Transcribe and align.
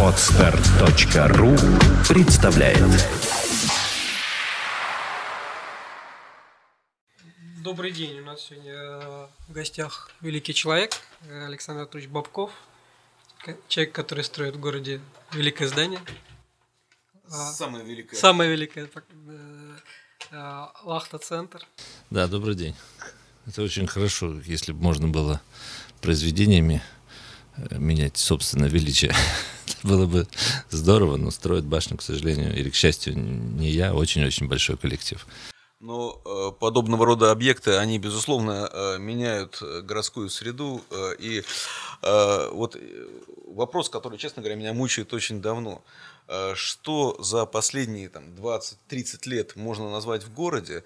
Отстар.ру 0.00 1.56
представляет 2.08 2.78
Добрый 7.64 7.90
день. 7.90 8.20
У 8.20 8.24
нас 8.26 8.42
сегодня 8.42 8.72
э, 8.72 9.26
в 9.48 9.52
гостях 9.52 10.12
великий 10.20 10.54
человек 10.54 10.92
э, 11.22 11.46
Александр 11.46 11.80
Анатольевич 11.80 12.12
Бабков. 12.12 12.52
Человек, 13.66 13.92
который 13.92 14.22
строит 14.22 14.54
в 14.54 14.60
городе 14.60 15.00
великое 15.32 15.66
здание. 15.66 15.98
А, 17.28 17.50
Самое 17.50 17.84
великое. 17.84 18.16
Самое 18.16 18.52
великое. 18.52 18.88
э, 20.30 20.66
Лахта-центр. 20.84 21.66
Да, 22.10 22.28
добрый 22.28 22.54
день. 22.54 22.76
Это 23.46 23.62
очень 23.62 23.88
хорошо, 23.88 24.40
если 24.44 24.70
бы 24.70 24.80
можно 24.80 25.08
было 25.08 25.40
произведениями 26.00 26.80
менять 27.70 28.16
собственное 28.16 28.68
величие. 28.68 29.14
Было 29.82 30.06
бы 30.06 30.26
здорово, 30.70 31.16
но 31.16 31.30
строит 31.30 31.64
башню, 31.64 31.96
к 31.96 32.02
сожалению, 32.02 32.56
или 32.56 32.70
к 32.70 32.74
счастью, 32.74 33.16
не 33.16 33.70
я, 33.70 33.90
а 33.90 33.94
очень-очень 33.94 34.48
большой 34.48 34.76
коллектив. 34.76 35.26
Но 35.84 36.18
э, 36.24 36.58
подобного 36.58 37.04
рода 37.04 37.30
объекты, 37.30 37.76
они, 37.76 37.98
безусловно, 37.98 38.70
э, 38.72 38.96
меняют 38.98 39.58
э, 39.60 39.82
городскую 39.82 40.30
среду. 40.30 40.82
и 41.18 41.44
вот 42.52 42.76
вопрос, 43.46 43.88
который, 43.88 44.18
честно 44.18 44.42
говоря, 44.42 44.56
меня 44.56 44.72
мучает 44.74 45.14
очень 45.14 45.40
давно. 45.40 45.82
Что 46.54 47.16
за 47.22 47.46
последние 47.46 48.10
там, 48.10 48.24
20-30 48.34 49.28
лет 49.28 49.56
можно 49.56 49.90
назвать 49.90 50.22
в 50.22 50.32
городе 50.34 50.84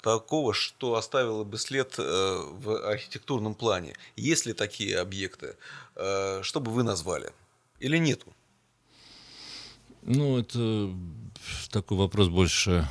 такого, 0.00 0.52
что 0.52 0.96
оставило 0.96 1.44
бы 1.44 1.58
след 1.58 1.96
в 1.96 2.90
архитектурном 2.90 3.54
плане? 3.54 3.94
Есть 4.16 4.46
ли 4.46 4.52
такие 4.52 4.98
объекты? 4.98 5.56
Что 5.94 6.60
бы 6.60 6.72
вы 6.72 6.82
назвали? 6.82 7.32
Или 7.78 7.98
нету? 7.98 8.32
Ну, 10.02 10.38
это 10.38 10.92
такой 11.70 11.98
вопрос 11.98 12.28
больше 12.28 12.88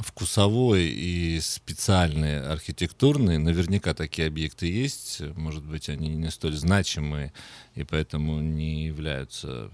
вкусовой 0.00 0.84
и 0.84 1.40
специальный, 1.40 2.40
архитектурный. 2.40 3.38
Наверняка 3.38 3.94
такие 3.94 4.28
объекты 4.28 4.66
есть. 4.66 5.20
Может 5.36 5.64
быть, 5.64 5.88
они 5.88 6.08
не 6.08 6.30
столь 6.30 6.56
значимые 6.56 7.32
и 7.74 7.84
поэтому 7.84 8.40
не 8.40 8.86
являются 8.86 9.70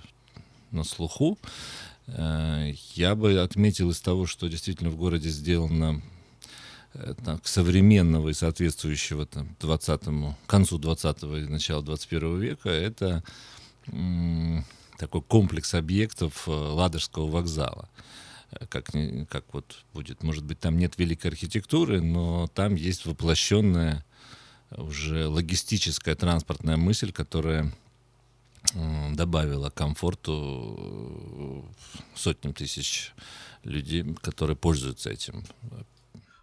на 0.71 0.85
слуху. 0.85 1.39
Э, 2.09 2.73
Я 2.95 3.15
бы 3.15 3.41
отметил 3.41 3.91
из 3.91 4.01
того, 4.01 4.27
что 4.27 4.49
действительно 4.49 4.91
в 4.91 4.97
городе 4.97 5.29
сделано 5.29 6.03
э, 6.95 7.15
так, 7.25 7.47
современного 7.47 8.31
и 8.31 8.35
соответствующего 8.35 9.27
там, 9.27 9.57
20 9.61 10.01
концу 10.47 10.79
20 10.79 11.23
и 11.23 11.27
началу 11.49 11.83
21 11.83 12.41
века, 12.41 12.71
это 12.71 13.23
м, 13.87 14.65
такой 14.99 15.23
комплекс 15.23 15.75
объектов 15.75 16.49
э, 16.49 16.51
Ладожского 16.51 17.31
вокзала. 17.31 17.89
Как, 18.71 18.91
как 19.29 19.45
вот 19.53 19.85
будет, 19.93 20.23
может 20.23 20.45
быть, 20.45 20.59
там 20.59 20.79
нет 20.79 20.99
великой 20.99 21.29
архитектуры, 21.29 22.01
но 22.01 22.47
там 22.49 22.75
есть 22.75 23.05
воплощенная 23.05 24.05
уже 24.71 25.29
логистическая 25.29 26.15
транспортная 26.15 26.77
мысль, 26.77 27.13
которая 27.13 27.73
добавила 29.13 29.71
комфорту 29.71 30.77
э, 30.79 32.17
сотням 32.17 32.53
тысяч 32.53 33.13
людей, 33.65 34.05
которые 34.21 34.57
пользуются 34.57 35.11
этим. 35.11 35.45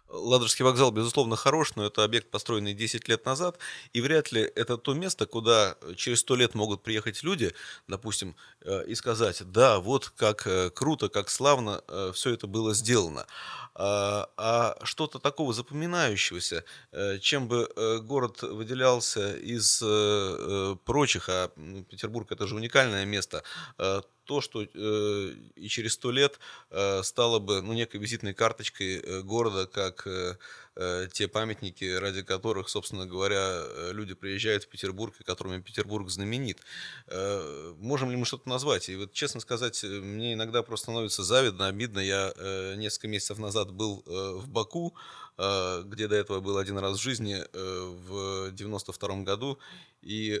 Ладожский 0.08 0.64
вокзал, 0.64 0.90
безусловно, 0.90 1.36
хорош, 1.36 1.74
но 1.76 1.86
это 1.86 2.04
объект, 2.04 2.30
построенный 2.30 2.74
10 2.74 3.08
лет 3.08 3.24
назад, 3.26 3.58
и 3.92 4.00
вряд 4.00 4.32
ли 4.32 4.40
это 4.42 4.76
то 4.76 4.94
место, 4.94 5.26
куда 5.26 5.76
через 5.96 6.20
100 6.20 6.36
лет 6.36 6.54
могут 6.54 6.82
приехать 6.82 7.22
люди, 7.22 7.52
допустим, 7.88 8.36
э, 8.62 8.86
и 8.86 8.94
сказать, 8.94 9.42
да, 9.50 9.78
вот 9.78 10.10
как 10.16 10.46
э, 10.46 10.70
круто, 10.70 11.08
как 11.08 11.30
славно 11.30 11.82
все 12.12 12.30
это 12.30 12.46
было 12.46 12.74
сделано. 12.74 13.26
А 13.74 14.28
а 14.36 14.76
что-то 14.84 15.18
такого 15.18 15.52
запоминающегося, 15.52 16.64
э, 16.92 17.18
чем 17.18 17.48
бы 17.48 17.68
э, 17.74 17.98
город 17.98 18.42
выделялся 18.42 19.36
из 19.36 19.82
э, 19.82 19.86
э, 19.86 20.76
прочих, 20.84 21.28
а 21.28 21.48
Петербург 21.90 22.30
это 22.30 22.46
же 22.46 22.54
уникальное 22.54 23.04
место, 23.04 23.42
э, 23.78 24.02
то, 24.26 24.40
что 24.40 24.62
э, 24.62 25.34
и 25.54 25.68
через 25.68 25.94
сто 25.94 26.10
лет 26.10 26.38
э, 26.70 27.02
стало 27.02 27.38
бы 27.38 27.62
ну, 27.62 27.72
некой 27.72 28.00
визитной 28.00 28.34
карточкой 28.34 28.98
э, 28.98 29.22
города, 29.22 29.66
как 29.66 30.06
э, 30.06 30.36
э, 30.74 31.08
те 31.12 31.28
памятники, 31.28 31.84
ради 31.84 32.22
которых, 32.22 32.68
собственно 32.68 33.06
говоря, 33.06 33.38
э, 33.38 33.90
люди 33.92 34.14
приезжают 34.14 34.64
в 34.64 34.68
Петербург 34.68 35.14
и 35.20 35.24
которыми 35.24 35.62
Петербург 35.62 36.10
знаменит. 36.10 36.58
Э, 37.06 37.74
Можем 37.78 38.10
ли 38.10 38.16
мы 38.16 38.26
что-то 38.26 38.48
назвать? 38.48 38.88
И 38.88 38.96
вот, 38.96 39.12
честно 39.12 39.40
сказать, 39.40 39.82
э, 39.84 39.86
мне 39.86 40.34
иногда 40.34 40.62
просто 40.62 40.84
становится 40.86 41.22
завидно, 41.22 41.68
обидно. 41.68 42.00
Я 42.00 42.32
э, 42.36 42.74
несколько 42.76 43.08
месяцев 43.08 43.38
назад 43.38 43.70
был 43.70 44.02
э, 44.06 44.10
в 44.10 44.48
Баку, 44.48 44.94
где 45.38 46.08
до 46.08 46.16
этого 46.16 46.40
был 46.40 46.56
один 46.56 46.78
раз 46.78 46.96
в 46.96 47.02
жизни 47.02 47.44
в 47.52 48.50
92 48.52 49.16
году, 49.16 49.58
и 50.00 50.40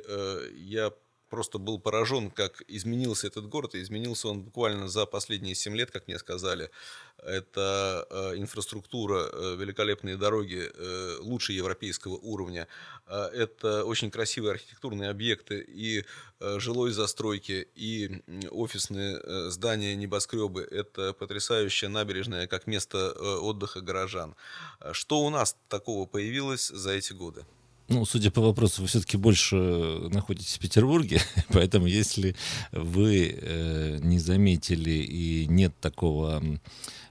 я 0.54 0.90
просто 1.28 1.58
был 1.58 1.78
поражен, 1.78 2.30
как 2.30 2.62
изменился 2.68 3.26
этот 3.26 3.48
город, 3.48 3.74
и 3.74 3.82
изменился 3.82 4.28
он 4.28 4.42
буквально 4.42 4.88
за 4.88 5.06
последние 5.06 5.54
7 5.54 5.76
лет, 5.76 5.90
как 5.90 6.06
мне 6.06 6.18
сказали. 6.18 6.70
Это 7.18 8.06
э, 8.10 8.36
инфраструктура, 8.36 9.28
э, 9.32 9.56
великолепные 9.56 10.16
дороги, 10.16 10.70
э, 10.72 11.16
лучше 11.20 11.52
европейского 11.52 12.16
уровня. 12.16 12.68
Э, 13.06 13.24
это 13.32 13.84
очень 13.84 14.10
красивые 14.10 14.52
архитектурные 14.52 15.10
объекты 15.10 15.60
и 15.60 16.04
э, 16.40 16.58
жилой 16.60 16.92
застройки, 16.92 17.68
и 17.74 18.22
офисные 18.50 19.18
э, 19.22 19.50
здания, 19.50 19.96
небоскребы. 19.96 20.62
Это 20.62 21.12
потрясающая 21.12 21.88
набережная 21.88 22.46
как 22.46 22.66
место 22.66 23.14
э, 23.16 23.20
отдыха 23.20 23.80
горожан. 23.80 24.36
Э, 24.80 24.92
Что 24.92 25.20
у 25.20 25.30
нас 25.30 25.56
такого 25.68 26.06
появилось 26.06 26.68
за 26.68 26.92
эти 26.92 27.12
годы? 27.12 27.44
Ну, 27.88 28.04
судя 28.04 28.30
по 28.30 28.40
вопросу, 28.40 28.82
вы 28.82 28.88
все-таки 28.88 29.16
больше 29.16 29.56
находитесь 29.56 30.56
в 30.56 30.60
Петербурге, 30.60 31.20
поэтому 31.48 31.86
если 31.86 32.34
вы 32.72 33.38
э, 33.40 33.98
не 34.02 34.18
заметили 34.18 34.90
и 34.90 35.46
нет 35.46 35.72
такого 35.80 36.42
э, 36.42 36.58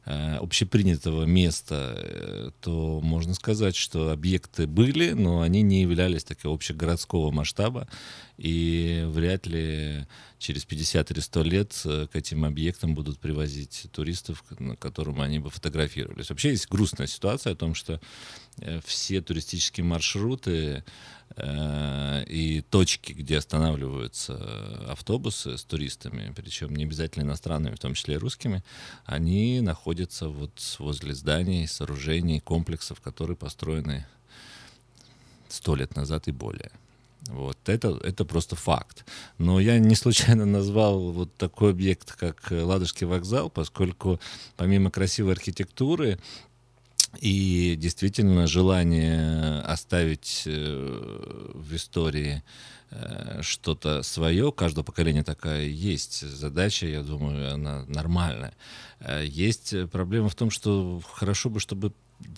общепринятого 0.05 1.25
места, 1.25 1.93
э, 1.97 2.51
то 2.61 3.01
можно 3.01 3.33
сказать, 3.33 3.75
что 3.75 4.11
объекты 4.11 4.67
были, 4.67 5.11
но 5.11 5.41
они 5.41 5.63
не 5.63 5.81
являлись 5.81 6.23
такого 6.23 6.53
общегородского 6.53 7.31
масштаба, 7.31 7.87
и 8.37 9.03
вряд 9.07 9.47
ли 9.47 10.05
через 10.37 10.65
50 10.65 11.11
или 11.11 11.19
100 11.19 11.43
лет 11.43 11.81
э, 11.85 12.07
к 12.11 12.15
этим 12.15 12.45
объектам 12.45 12.93
будут 12.93 13.19
привозить 13.19 13.87
туристов, 13.91 14.43
на 14.59 14.75
которым 14.75 15.21
они 15.21 15.39
бы 15.39 15.49
фотографировались. 15.49 16.29
Вообще 16.29 16.49
есть 16.49 16.69
грустная 16.69 17.07
ситуация 17.07 17.53
о 17.53 17.55
том, 17.55 17.73
что 17.73 17.99
э, 18.57 18.79
все 18.85 19.21
туристические 19.21 19.85
маршруты 19.85 20.51
э, 20.51 20.83
и 21.37 22.63
точки, 22.69 23.11
где 23.11 23.37
останавливаются 23.37 24.37
э, 24.39 24.91
автобусы 24.91 25.57
с 25.57 25.63
туристами, 25.63 26.31
причем 26.35 26.75
не 26.75 26.83
обязательно 26.85 27.23
иностранными, 27.23 27.75
в 27.75 27.79
том 27.79 27.93
числе 27.93 28.15
и 28.15 28.17
русскими, 28.17 28.63
они 29.05 29.59
находятся 29.61 30.29
вот 30.29 30.61
возле 30.79 31.13
зданий, 31.13 31.67
сооружений, 31.67 32.39
комплексов, 32.39 33.01
которые 33.01 33.35
построены 33.35 34.05
сто 35.49 35.75
лет 35.75 35.95
назад 35.95 36.27
и 36.27 36.31
более. 36.31 36.71
Вот 37.27 37.57
это, 37.65 37.99
это 38.03 38.23
просто 38.23 38.55
факт. 38.55 39.03
Но 39.37 39.59
я 39.59 39.79
не 39.79 39.95
случайно 39.95 40.45
назвал 40.45 41.11
вот 41.11 41.35
такой 41.35 41.71
объект, 41.71 42.13
как 42.13 42.51
э, 42.51 42.61
Ладожский 42.61 43.07
вокзал, 43.07 43.49
поскольку 43.49 44.19
помимо 44.55 44.91
красивой 44.91 45.33
архитектуры 45.33 46.19
и 47.21 47.75
действительно 47.75 48.47
желание 48.47 49.61
оставить 49.61 50.43
э, 50.45 51.51
в 51.53 51.75
истории 51.75 52.43
э, 52.91 53.41
что-то 53.41 54.03
свое, 54.03 54.51
каждого 54.51 54.83
поколения 54.83 55.23
такая 55.23 55.65
есть 55.65 56.21
задача, 56.21 56.87
я 56.87 57.01
думаю, 57.01 57.53
она 57.53 57.85
нормальная. 57.87 58.53
Э, 58.99 59.23
Есть 59.25 59.89
проблема 59.91 60.29
в 60.29 60.35
том, 60.35 60.49
что 60.49 61.01
хорошо 61.13 61.49
бы, 61.49 61.59
чтобы 61.59 61.93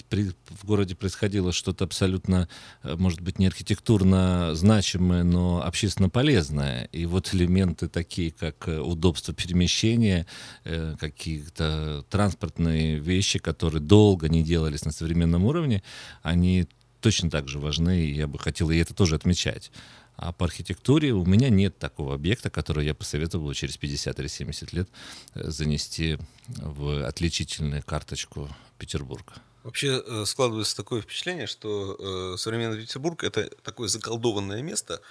при- 0.09 0.33
в 0.49 0.65
городе 0.65 0.95
происходило 0.95 1.51
что-то 1.51 1.85
абсолютно, 1.85 2.47
э, 2.83 2.95
может 2.95 3.21
быть, 3.21 3.39
не 3.39 3.47
архитектурно 3.47 4.55
значимое, 4.55 5.23
но 5.23 5.63
общественно 5.63 6.09
полезное. 6.09 6.85
И 6.91 7.05
вот 7.05 7.33
элементы 7.33 7.87
такие, 7.87 8.31
как 8.31 8.67
э, 8.67 8.79
удобство 8.79 9.33
перемещения, 9.33 10.25
э, 10.63 10.95
какие-то 10.99 12.05
транспортные 12.09 12.99
вещи, 12.99 13.39
которые 13.39 13.81
долго 13.81 14.29
не 14.29 14.43
делались 14.43 14.85
на 14.85 14.91
современном 14.91 15.45
уровне, 15.45 15.83
они 16.23 16.67
точно 17.01 17.29
так 17.29 17.47
же 17.47 17.59
важны, 17.59 18.05
и 18.05 18.13
я 18.13 18.27
бы 18.27 18.39
хотел 18.39 18.69
и 18.71 18.77
это 18.77 18.93
тоже 18.93 19.15
отмечать. 19.15 19.71
А 20.15 20.31
по 20.31 20.45
архитектуре 20.45 21.13
у 21.13 21.23
меня 21.25 21.49
нет 21.49 21.77
такого 21.77 22.15
объекта, 22.15 22.49
который 22.49 22.85
я 22.85 22.95
посоветовал 22.95 23.53
через 23.53 23.77
50 23.77 24.19
или 24.19 24.27
70 24.27 24.73
лет 24.73 24.89
э, 25.35 25.49
занести 25.51 26.17
в 26.47 27.05
отличительную 27.07 27.83
карточку 27.83 28.49
Петербурга. 28.79 29.33
Вообще 29.67 30.01
э, 30.01 30.23
складывается 30.25 30.77
такое 30.77 31.01
впечатление, 31.01 31.45
что 31.45 31.97
э, 31.99 32.37
современный 32.37 32.79
Петербург 32.79 33.21
это 33.25 33.49
такое 33.63 33.89
заколдованное 33.89 34.61
место, 34.61 35.01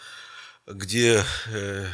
где, 0.67 1.23
э, 1.49 1.87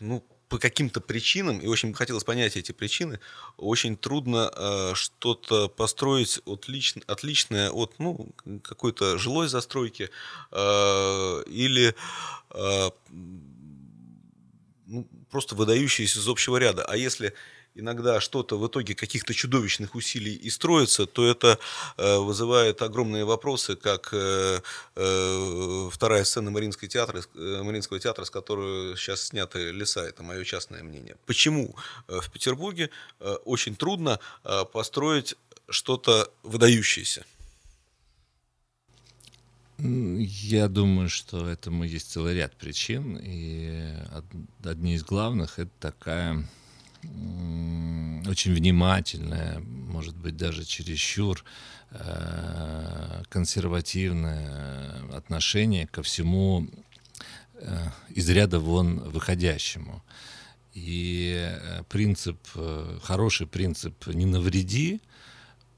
ну, 0.00 0.26
по 0.48 0.58
каким-то 0.58 1.00
причинам, 1.00 1.60
и 1.60 1.68
очень 1.68 1.90
бы 1.90 1.94
хотелось 1.94 2.24
понять 2.24 2.56
эти 2.56 2.72
причины, 2.72 3.20
очень 3.56 3.96
трудно 3.96 4.50
э, 4.52 4.94
что-то 4.96 5.68
построить 5.68 6.40
отлично, 6.46 7.00
отличное 7.06 7.70
от 7.70 8.00
ну, 8.00 8.34
какой-то 8.64 9.16
жилой 9.16 9.46
застройки 9.46 10.10
э, 10.50 11.42
или 11.46 11.94
э, 12.50 12.90
ну, 14.86 15.08
просто 15.30 15.54
выдающееся 15.54 16.18
из 16.18 16.26
общего 16.26 16.56
ряда. 16.56 16.84
А 16.86 16.96
если 16.96 17.34
иногда 17.74 18.20
что-то 18.20 18.58
в 18.58 18.66
итоге 18.66 18.94
каких-то 18.94 19.34
чудовищных 19.34 19.94
усилий 19.94 20.34
и 20.34 20.50
строится, 20.50 21.06
то 21.06 21.26
это 21.26 21.58
э, 21.96 22.18
вызывает 22.18 22.82
огромные 22.82 23.24
вопросы, 23.24 23.76
как 23.76 24.10
э, 24.12 24.60
э, 24.96 25.88
вторая 25.92 26.24
сцена 26.24 26.50
Мариинского 26.50 26.88
театра, 26.88 27.22
э, 27.34 27.62
Мариинского 27.62 28.00
театра, 28.00 28.24
с 28.24 28.30
которой 28.30 28.96
сейчас 28.96 29.22
сняты 29.22 29.70
леса, 29.70 30.00
это 30.00 30.22
мое 30.22 30.44
частное 30.44 30.82
мнение. 30.82 31.16
Почему 31.26 31.74
э, 32.08 32.20
в 32.20 32.30
Петербурге 32.30 32.90
э, 33.20 33.32
очень 33.44 33.76
трудно 33.76 34.18
э, 34.44 34.64
построить 34.72 35.36
что-то 35.68 36.30
выдающееся? 36.42 37.24
Я 39.82 40.68
думаю, 40.68 41.08
что 41.08 41.48
этому 41.48 41.84
есть 41.84 42.10
целый 42.12 42.34
ряд 42.34 42.54
причин, 42.54 43.16
и 43.16 43.94
одни 44.62 44.94
из 44.94 45.02
главных 45.02 45.58
это 45.58 45.70
такая 45.80 46.46
очень 47.02 48.54
внимательное, 48.54 49.60
может 49.60 50.16
быть, 50.16 50.36
даже 50.36 50.64
чересчур 50.64 51.44
э, 51.90 53.22
консервативное 53.28 55.02
отношение 55.14 55.86
ко 55.86 56.02
всему 56.02 56.68
э, 57.54 57.88
из 58.10 58.28
ряда 58.30 58.60
вон 58.60 59.00
выходящему. 59.00 60.02
И 60.74 61.34
э, 61.36 61.82
принцип, 61.88 62.38
хороший 63.02 63.46
принцип 63.46 64.06
«не 64.06 64.26
навреди», 64.26 65.00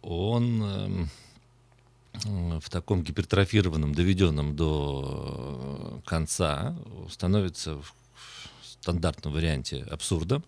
он 0.03 1.09
в 2.25 2.69
таком 2.71 3.03
гипертрофированном, 3.05 3.95
доведенном 3.95 4.57
до 4.57 6.03
конца, 6.05 6.77
становится 7.09 7.77
в 7.77 7.95
стандартном 8.83 9.33
варианте 9.33 9.87
абсурдом. 9.91 10.45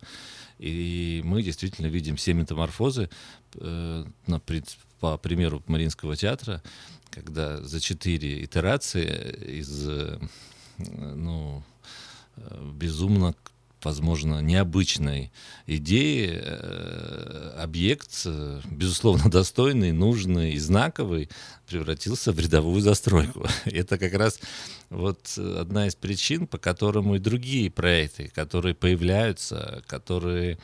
И 0.59 1.21
мы 1.25 1.41
действительно 1.41 1.87
видим 1.87 2.15
все 2.15 2.33
метаморфозы, 2.33 3.09
э, 3.55 4.05
на, 4.27 4.41
по 4.99 5.17
примеру 5.17 5.63
Мариинского 5.67 6.15
театра, 6.15 6.61
когда 7.11 7.61
за 7.61 7.79
четыре 7.79 8.43
итерации 8.43 9.59
из 9.59 9.87
э, 9.87 10.19
ну, 10.77 11.63
э, 12.37 12.71
безумно 12.73 13.35
возможно, 13.85 14.41
необычной 14.41 15.31
идеи 15.67 16.31
э, 16.33 17.53
объект, 17.57 18.23
э, 18.25 18.61
безусловно, 18.69 19.29
достойный, 19.29 19.91
нужный 19.91 20.53
и 20.53 20.59
знаковый, 20.59 21.29
превратился 21.67 22.31
в 22.31 22.39
рядовую 22.39 22.81
застройку. 22.81 23.45
Это 23.65 23.97
как 23.97 24.13
раз 24.13 24.39
вот 24.89 25.37
одна 25.37 25.87
из 25.87 25.95
причин, 25.95 26.47
по 26.47 26.57
которым 26.57 27.15
и 27.15 27.19
другие 27.19 27.69
проекты, 27.69 28.29
которые 28.33 28.73
появляются, 28.75 29.83
которые 29.87 30.57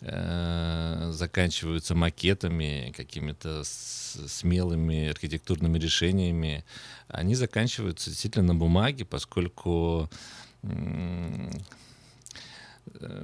э, 0.00 1.10
заканчиваются 1.12 1.94
макетами, 1.94 2.94
какими-то 2.96 3.62
смелыми 3.64 5.08
архитектурными 5.08 5.78
решениями, 5.78 6.64
они 7.08 7.34
заканчиваются 7.34 8.10
действительно 8.10 8.46
на 8.46 8.54
бумаге, 8.54 9.04
поскольку 9.04 10.08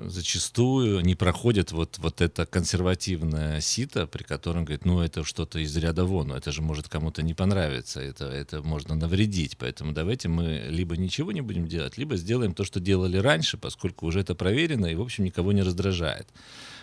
зачастую 0.07 1.01
не 1.01 1.15
проходит 1.15 1.73
вот, 1.73 1.99
вот 1.99 2.21
это 2.21 2.47
консервативное 2.47 3.61
сито, 3.61 4.07
при 4.07 4.23
котором 4.23 4.65
говорит, 4.65 4.85
ну 4.85 5.01
это 5.01 5.25
что-то 5.25 5.59
из 5.59 5.77
ряда 5.77 6.05
вон, 6.05 6.33
это 6.33 6.53
же 6.53 6.63
может 6.63 6.89
кому-то 6.89 7.23
не 7.23 7.35
понравиться, 7.35 8.01
это, 8.01 8.27
это 8.27 8.63
можно 8.63 8.95
навредить, 8.95 9.57
поэтому 9.59 9.93
давайте 9.93 10.29
мы 10.29 10.67
либо 10.69 10.97
ничего 10.97 11.33
не 11.33 11.41
будем 11.41 11.67
делать, 11.67 11.99
либо 11.99 12.17
сделаем 12.17 12.55
то, 12.55 12.65
что 12.65 12.81
делали 12.81 13.17
раньше, 13.17 13.57
поскольку 13.57 14.07
уже 14.07 14.21
это 14.21 14.35
проверено 14.35 14.87
и, 14.87 14.95
в 14.95 15.03
общем, 15.03 15.25
никого 15.25 15.53
не 15.53 15.63
раздражает. 15.63 16.29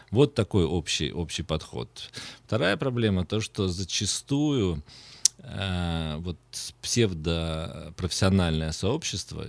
Вот 0.09 0.35
такой 0.35 0.65
общий, 0.65 1.11
общий 1.11 1.43
подход. 1.43 2.11
Вторая 2.45 2.75
проблема, 2.75 3.25
то, 3.25 3.39
что 3.39 3.69
зачастую 3.69 4.83
э, 5.37 6.17
вот 6.19 6.37
псевдопрофессиональное 6.81 8.73
сообщество, 8.73 9.45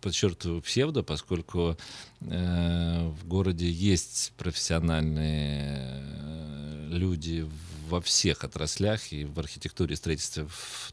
подчеркиваю 0.00 0.62
псевдо, 0.62 1.02
поскольку 1.02 1.76
э, 2.20 3.08
в 3.08 3.26
городе 3.26 3.70
есть 3.70 4.32
профессиональные 4.36 6.02
э, 6.02 6.88
люди 6.90 7.46
во 7.88 8.00
всех 8.00 8.44
отраслях 8.44 9.12
и 9.12 9.24
в 9.24 9.38
архитектуре 9.38 9.94
и 9.94 9.96
строительстве 9.96 10.44
в, 10.44 10.92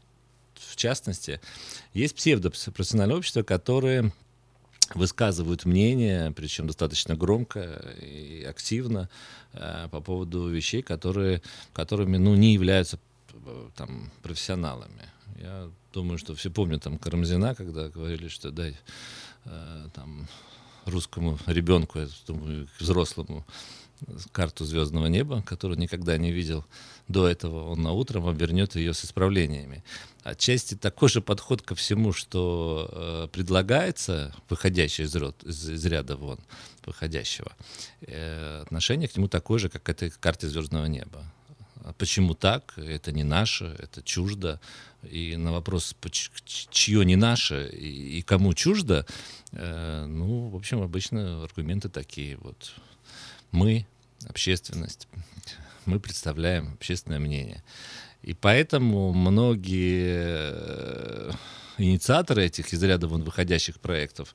в 0.54 0.76
частности. 0.76 1.40
Есть 1.94 2.14
псевдопрофессиональное 2.14 3.16
общество, 3.16 3.42
которые 3.42 4.12
высказывают 4.94 5.64
мнение, 5.64 6.32
причем 6.32 6.66
достаточно 6.66 7.16
громко 7.16 7.60
и 8.00 8.44
активно 8.44 9.08
э, 9.52 9.88
по 9.90 10.00
поводу 10.00 10.48
вещей, 10.48 10.82
которые, 10.82 11.42
которыми 11.72 12.16
ну, 12.16 12.34
не 12.34 12.54
являются 12.54 12.98
там, 13.76 14.10
профессионалами. 14.22 15.10
Я 15.38 15.70
думаю, 15.92 16.18
что 16.18 16.34
все 16.34 16.50
помнят 16.50 16.82
там 16.82 16.98
Карамзина, 16.98 17.54
когда 17.54 17.88
говорили, 17.88 18.28
что 18.28 18.50
дай 18.50 18.76
э, 19.44 19.88
там 19.94 20.28
русскому 20.86 21.38
ребенку, 21.46 21.98
я 21.98 22.08
думаю, 22.26 22.68
взрослому 22.78 23.44
карту 24.32 24.64
звездного 24.64 25.06
неба, 25.06 25.42
которую 25.42 25.78
никогда 25.78 26.18
не 26.18 26.30
видел 26.30 26.64
до 27.08 27.26
этого, 27.26 27.70
он 27.70 27.82
на 27.82 27.92
утром 27.92 28.28
обернет 28.28 28.76
ее 28.76 28.92
с 28.92 29.04
исправлениями. 29.04 29.84
Отчасти 30.22 30.74
такой 30.74 31.08
же 31.08 31.20
подход 31.20 31.62
ко 31.62 31.74
всему, 31.74 32.12
что 32.12 32.88
э, 32.90 33.28
предлагается, 33.32 34.34
выходящий 34.48 35.04
из, 35.04 35.14
род, 35.14 35.42
из, 35.44 35.68
из 35.68 35.84
ряда 35.86 36.16
вон, 36.16 36.38
выходящего, 36.84 37.52
э, 38.00 38.62
отношение 38.62 39.08
к 39.08 39.16
нему 39.16 39.28
такое 39.28 39.58
же, 39.58 39.68
как 39.68 39.84
к 39.84 39.88
этой 39.88 40.10
карте 40.10 40.48
звездного 40.48 40.86
неба. 40.86 41.24
А 41.86 41.92
почему 41.92 42.34
так? 42.34 42.74
Это 42.76 43.12
не 43.12 43.22
наше, 43.22 43.76
это 43.78 44.02
чуждо. 44.02 44.60
И 45.08 45.36
на 45.36 45.52
вопрос, 45.52 45.94
чье 46.44 47.04
не 47.04 47.14
наше 47.14 47.68
и, 47.68 48.22
кому 48.22 48.54
чуждо, 48.54 49.06
э, 49.52 50.04
ну, 50.08 50.48
в 50.48 50.56
общем, 50.56 50.82
обычно 50.82 51.44
аргументы 51.44 51.88
такие. 51.88 52.38
Вот 52.38 52.72
мы, 53.52 53.86
общественность, 54.28 55.06
мы 55.84 56.00
представляем 56.00 56.72
общественное 56.74 57.20
мнение. 57.20 57.62
И 58.22 58.34
поэтому 58.34 59.12
многие 59.12 60.50
э, 60.54 61.30
инициаторы 61.78 62.46
этих 62.46 62.72
из 62.72 62.82
ряда 62.82 63.06
вон 63.06 63.22
выходящих 63.22 63.78
проектов 63.78 64.34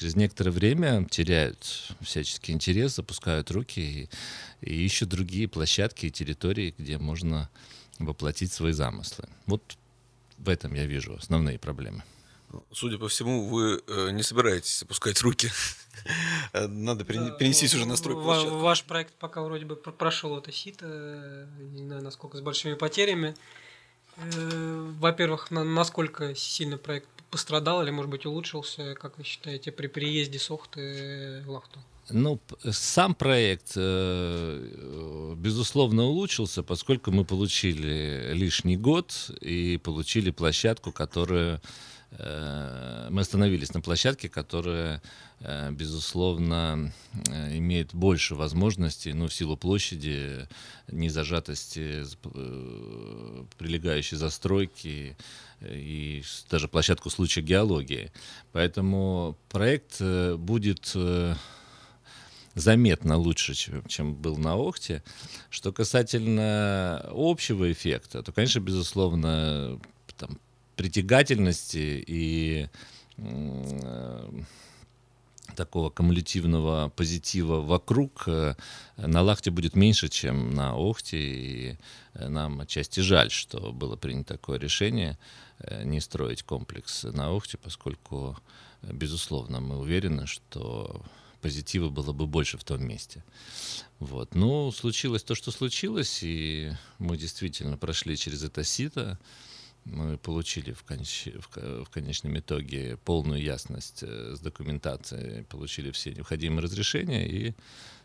через 0.00 0.16
некоторое 0.16 0.50
время 0.50 1.04
теряют 1.10 1.92
всяческий 2.00 2.52
интерес, 2.52 2.96
запускают 2.96 3.50
руки 3.50 4.08
и, 4.62 4.66
и 4.66 4.86
ищут 4.86 5.10
другие 5.10 5.46
площадки 5.46 6.06
и 6.06 6.10
территории, 6.10 6.74
где 6.78 6.96
можно 6.96 7.50
воплотить 7.98 8.50
свои 8.50 8.72
замыслы. 8.72 9.28
Вот 9.44 9.62
в 10.38 10.48
этом 10.48 10.72
я 10.72 10.86
вижу 10.86 11.16
основные 11.16 11.58
проблемы. 11.58 12.02
Судя 12.72 12.96
по 12.96 13.08
всему, 13.08 13.46
вы 13.46 13.82
э, 13.86 14.10
не 14.12 14.22
собираетесь 14.22 14.82
опускать 14.82 15.20
руки. 15.20 15.50
Надо 16.54 17.04
перенести 17.04 17.66
уже 17.66 17.86
настройку. 17.86 18.22
Ваш 18.22 18.84
проект 18.84 19.12
пока 19.14 19.42
вроде 19.42 19.66
бы 19.66 19.76
прошел 19.76 20.38
это 20.38 20.50
сито, 20.50 21.46
не 21.60 21.84
знаю, 21.84 22.02
насколько 22.02 22.38
с 22.38 22.40
большими 22.40 22.72
потерями. 22.72 23.36
Э, 24.16 24.92
во-первых, 24.98 25.50
насколько 25.50 26.34
сильно 26.34 26.78
проект 26.78 27.08
пострадал 27.30 27.82
или, 27.82 27.90
может 27.90 28.10
быть, 28.10 28.26
улучшился, 28.26 28.94
как 28.94 29.18
вы 29.18 29.24
считаете, 29.24 29.72
при 29.72 29.86
приезде 29.86 30.38
Сохты 30.38 31.42
в 31.46 31.50
Лахту? 31.50 31.80
Ну, 32.12 32.40
сам 32.70 33.14
проект, 33.14 33.72
э, 33.76 35.34
безусловно, 35.36 36.04
улучшился, 36.04 36.62
поскольку 36.62 37.12
мы 37.12 37.24
получили 37.24 38.32
лишний 38.32 38.76
год 38.76 39.30
и 39.40 39.78
получили 39.82 40.30
площадку, 40.30 40.90
которая 40.90 41.60
мы 42.18 43.20
остановились 43.20 43.72
на 43.72 43.80
площадке, 43.80 44.28
которая, 44.28 45.00
э, 45.40 45.70
безусловно, 45.70 46.92
э, 47.28 47.56
имеет 47.58 47.94
больше 47.94 48.34
возможностей, 48.34 49.12
ну, 49.12 49.28
в 49.28 49.34
силу 49.34 49.56
площади, 49.56 50.48
незажатости, 50.88 52.04
прилегающей 53.58 54.16
застройки 54.16 55.16
и 55.60 56.22
даже 56.50 56.68
площадку 56.68 57.10
случая 57.10 57.42
геологии. 57.42 58.10
Поэтому 58.52 59.36
проект 59.48 60.00
будет 60.00 60.96
заметно 62.54 63.16
лучше, 63.16 63.54
чем 63.86 64.14
был 64.14 64.36
на 64.36 64.56
Охте. 64.56 65.02
Что 65.48 65.72
касательно 65.72 67.06
общего 67.12 67.70
эффекта, 67.70 68.22
то, 68.22 68.32
конечно, 68.32 68.60
безусловно, 68.60 69.80
там, 70.16 70.38
притягательности 70.80 72.02
и 72.06 72.68
такого 75.54 75.90
кумулятивного 75.90 76.90
позитива 76.96 77.60
вокруг 77.60 78.24
э, 78.26 78.54
на 78.96 79.20
Лахте 79.20 79.50
будет 79.50 79.76
меньше, 79.76 80.08
чем 80.08 80.54
на 80.54 80.74
Охте. 80.74 81.18
И 81.18 81.78
э, 82.14 82.28
нам 82.28 82.60
отчасти 82.62 83.00
жаль, 83.00 83.30
что 83.30 83.72
было 83.72 83.96
принято 83.96 84.34
такое 84.34 84.58
решение 84.58 85.18
э, 85.58 85.84
не 85.84 86.00
строить 86.00 86.44
комплекс 86.44 87.02
на 87.02 87.28
Охте, 87.30 87.58
поскольку, 87.58 88.38
безусловно, 88.82 89.60
мы 89.60 89.76
уверены, 89.80 90.26
что 90.26 91.02
позитива 91.42 91.90
было 91.90 92.12
бы 92.14 92.26
больше 92.26 92.56
в 92.56 92.64
том 92.64 92.82
месте. 92.82 93.22
Вот. 93.98 94.34
Ну, 94.34 94.72
случилось 94.72 95.24
то, 95.24 95.34
что 95.34 95.50
случилось, 95.50 96.20
и 96.22 96.72
мы 96.98 97.18
действительно 97.18 97.76
прошли 97.76 98.16
через 98.16 98.42
это 98.42 98.64
сито 98.64 99.18
мы 99.84 100.18
получили 100.18 100.72
в, 100.72 100.82
конеч... 100.84 101.28
в 101.54 101.90
конечном 101.90 102.38
итоге 102.38 102.96
полную 103.04 103.42
ясность 103.42 104.02
э, 104.02 104.34
с 104.36 104.40
документацией, 104.40 105.44
получили 105.44 105.90
все 105.90 106.12
необходимые 106.12 106.62
разрешения 106.62 107.26
и 107.28 107.54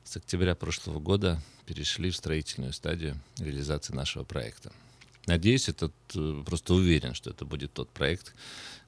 с 0.03 0.17
октября 0.17 0.55
прошлого 0.55 0.99
года 0.99 1.41
перешли 1.65 2.11
в 2.11 2.15
строительную 2.15 2.73
стадию 2.73 3.19
реализации 3.37 3.93
нашего 3.93 4.23
проекта. 4.23 4.71
Надеюсь, 5.25 5.69
этот, 5.69 5.93
э, 6.15 6.43
просто 6.45 6.73
уверен, 6.73 7.13
что 7.13 7.29
это 7.31 7.45
будет 7.45 7.73
тот 7.73 7.89
проект, 7.89 8.33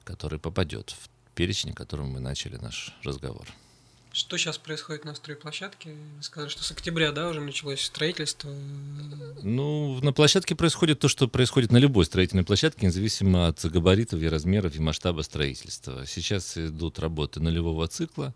который 0.04 0.38
попадет 0.38 0.90
в 0.90 1.08
перечень, 1.34 1.74
которым 1.74 2.10
мы 2.10 2.20
начали 2.20 2.56
наш 2.56 2.94
разговор. 3.02 3.46
Что 4.18 4.36
сейчас 4.36 4.58
происходит 4.58 5.04
на 5.04 5.14
стройплощадке? 5.14 5.90
Вы 6.16 6.22
сказали, 6.24 6.50
что 6.50 6.64
с 6.64 6.72
октября, 6.72 7.12
да, 7.12 7.28
уже 7.28 7.40
началось 7.40 7.82
строительство. 7.82 8.50
Ну, 9.44 10.00
на 10.02 10.12
площадке 10.12 10.56
происходит 10.56 10.98
то, 10.98 11.06
что 11.06 11.28
происходит 11.28 11.70
на 11.70 11.76
любой 11.76 12.04
строительной 12.04 12.42
площадке, 12.42 12.86
независимо 12.86 13.46
от 13.46 13.64
габаритов 13.64 14.20
и 14.20 14.28
размеров 14.28 14.74
и 14.74 14.80
масштаба 14.80 15.22
строительства. 15.22 16.04
Сейчас 16.04 16.58
идут 16.58 16.98
работы 16.98 17.38
нулевого 17.38 17.86
цикла, 17.86 18.34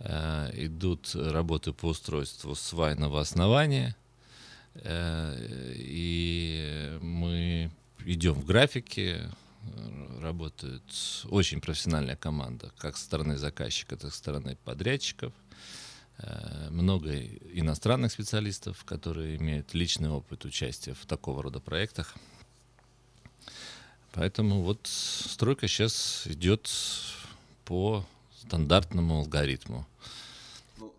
э, 0.00 0.50
идут 0.54 1.14
работы 1.14 1.72
по 1.72 1.86
устройству 1.86 2.56
свайного 2.56 3.20
основания, 3.20 3.94
э, 4.74 5.72
и 5.76 6.98
мы 7.00 7.70
идем 8.04 8.32
в 8.32 8.44
графике, 8.44 9.30
работает 10.20 10.82
очень 11.24 11.60
профессиональная 11.60 12.16
команда, 12.16 12.72
как 12.78 12.96
со 12.96 13.04
стороны 13.04 13.36
заказчика, 13.36 13.96
так 13.96 14.08
и 14.08 14.12
со 14.12 14.18
стороны 14.18 14.56
подрядчиков. 14.64 15.32
Э, 16.18 16.68
много 16.70 17.14
иностранных 17.14 18.12
специалистов, 18.12 18.84
которые 18.84 19.36
имеют 19.36 19.74
личный 19.74 20.08
опыт 20.08 20.44
участия 20.44 20.94
в 20.94 21.04
такого 21.06 21.42
рода 21.42 21.60
проектах. 21.60 22.14
Поэтому 24.12 24.62
вот 24.62 24.80
стройка 24.86 25.68
сейчас 25.68 26.26
идет 26.26 26.70
по 27.64 28.06
стандартному 28.40 29.18
алгоритму 29.18 29.86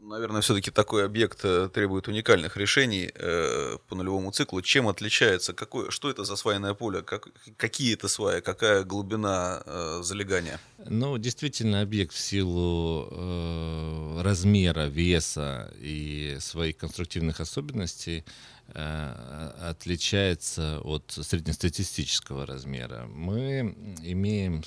наверное, 0.08 0.42
все-таки 0.42 0.72
такой 0.72 1.06
объект 1.06 1.40
э, 1.44 1.70
требует 1.74 2.08
уникальных 2.08 2.58
решений 2.58 3.12
э, 3.14 3.78
по 3.88 3.96
нулевому 3.96 4.32
циклу. 4.32 4.62
Чем 4.62 4.88
отличается, 4.88 5.54
какое, 5.54 5.92
что 5.92 6.10
это 6.10 6.24
за 6.24 6.36
свайное 6.36 6.74
поле, 6.74 7.02
как, 7.02 7.28
какие 7.58 7.94
это 7.94 8.08
сваи, 8.08 8.42
какая 8.42 8.84
глубина 8.84 9.62
э, 9.66 10.00
залегания? 10.04 10.60
Ну, 10.86 11.18
действительно, 11.18 11.82
объект 11.82 12.14
в 12.14 12.20
силу 12.20 13.08
э, 13.12 14.22
размера, 14.22 14.88
веса 14.88 15.74
и 15.80 16.38
своих 16.40 16.78
конструктивных 16.78 17.40
особенностей 17.40 18.24
э, 18.70 19.52
отличается 19.62 20.80
от 20.84 21.12
среднестатистического 21.22 22.46
размера. 22.46 23.08
Мы 23.08 23.76
имеем 24.04 24.64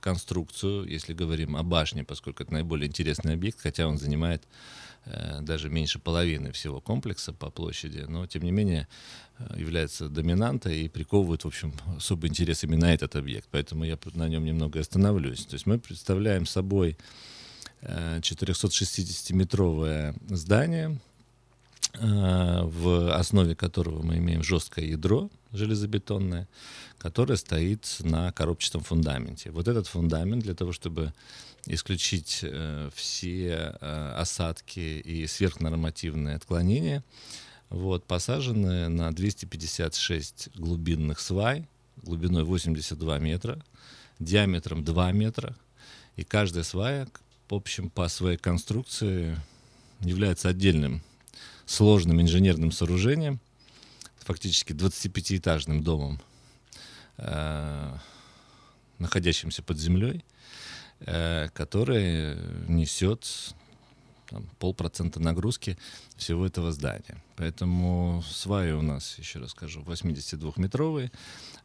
конструкцию, 0.00 0.84
если 0.84 1.12
говорим 1.12 1.56
о 1.56 1.62
башне, 1.62 2.04
поскольку 2.04 2.42
это 2.42 2.52
наиболее 2.52 2.88
интересный 2.88 3.34
объект, 3.34 3.60
хотя 3.60 3.86
он 3.86 3.98
занимает 3.98 4.44
даже 5.40 5.70
меньше 5.70 5.98
половины 5.98 6.52
всего 6.52 6.80
комплекса 6.80 7.32
по 7.32 7.50
площади, 7.50 8.04
но 8.08 8.26
тем 8.26 8.42
не 8.42 8.50
менее 8.50 8.88
э, 9.38 9.58
является 9.58 10.08
доминантой 10.08 10.82
и 10.82 10.88
приковывает, 10.88 11.44
в 11.44 11.46
общем, 11.46 11.72
особый 11.96 12.30
интерес 12.30 12.64
именно 12.64 12.86
этот 12.86 13.14
объект. 13.16 13.48
Поэтому 13.50 13.84
я 13.84 13.98
на 14.14 14.28
нем 14.28 14.44
немного 14.44 14.80
остановлюсь. 14.80 15.46
То 15.46 15.54
есть 15.54 15.66
мы 15.66 15.78
представляем 15.78 16.46
собой 16.46 16.96
460-метровое 17.82 20.12
э, 20.12 20.14
здание, 20.34 20.98
в 22.00 23.14
основе 23.14 23.54
которого 23.54 24.02
мы 24.02 24.18
имеем 24.18 24.42
жесткое 24.42 24.86
ядро 24.86 25.30
железобетонное, 25.52 26.48
которое 26.98 27.36
стоит 27.36 27.86
на 28.00 28.32
коробчатом 28.32 28.82
фундаменте. 28.82 29.50
Вот 29.50 29.68
этот 29.68 29.86
фундамент 29.86 30.42
для 30.42 30.54
того, 30.54 30.72
чтобы 30.72 31.12
исключить 31.66 32.40
э, 32.42 32.90
все 32.94 33.76
э, 33.80 34.12
осадки 34.16 34.80
и 34.80 35.26
сверхнормативные 35.26 36.36
отклонения. 36.36 37.04
Вот, 37.70 38.04
посажены 38.04 38.88
на 38.88 39.12
256 39.12 40.50
глубинных 40.56 41.20
свай, 41.20 41.68
глубиной 42.02 42.44
82 42.44 43.18
метра, 43.18 43.62
диаметром 44.18 44.84
2 44.84 45.12
метра. 45.12 45.54
И 46.16 46.24
каждая 46.24 46.64
свая, 46.64 47.06
в 47.48 47.54
общем, 47.54 47.90
по 47.90 48.08
своей 48.08 48.38
конструкции 48.38 49.38
является 50.00 50.48
отдельным 50.48 51.02
сложным 51.68 52.20
инженерным 52.20 52.72
сооружением, 52.72 53.38
фактически 54.18 54.72
25-этажным 54.72 55.82
домом, 55.82 56.20
э, 57.18 57.96
находящимся 58.98 59.62
под 59.62 59.78
землей– 59.78 60.24
Э, 61.00 61.48
который 61.54 62.36
несет 62.66 63.54
там, 64.28 64.44
полпроцента 64.58 65.20
нагрузки 65.20 65.78
всего 66.16 66.44
этого 66.44 66.72
здания. 66.72 67.22
Поэтому 67.36 68.22
сваи 68.28 68.72
у 68.72 68.82
нас, 68.82 69.16
еще 69.16 69.38
раз 69.38 69.52
скажу, 69.52 69.82
82-метровые. 69.82 71.12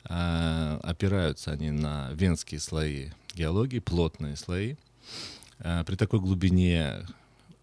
А, 0.06 0.80
опираются 0.84 1.52
они 1.52 1.72
на 1.72 2.12
венские 2.14 2.60
слои 2.60 3.10
геологии, 3.34 3.80
плотные 3.80 4.36
слои. 4.36 4.76
А, 5.58 5.84
при 5.84 5.96
такой 5.96 6.20
глубине 6.20 7.04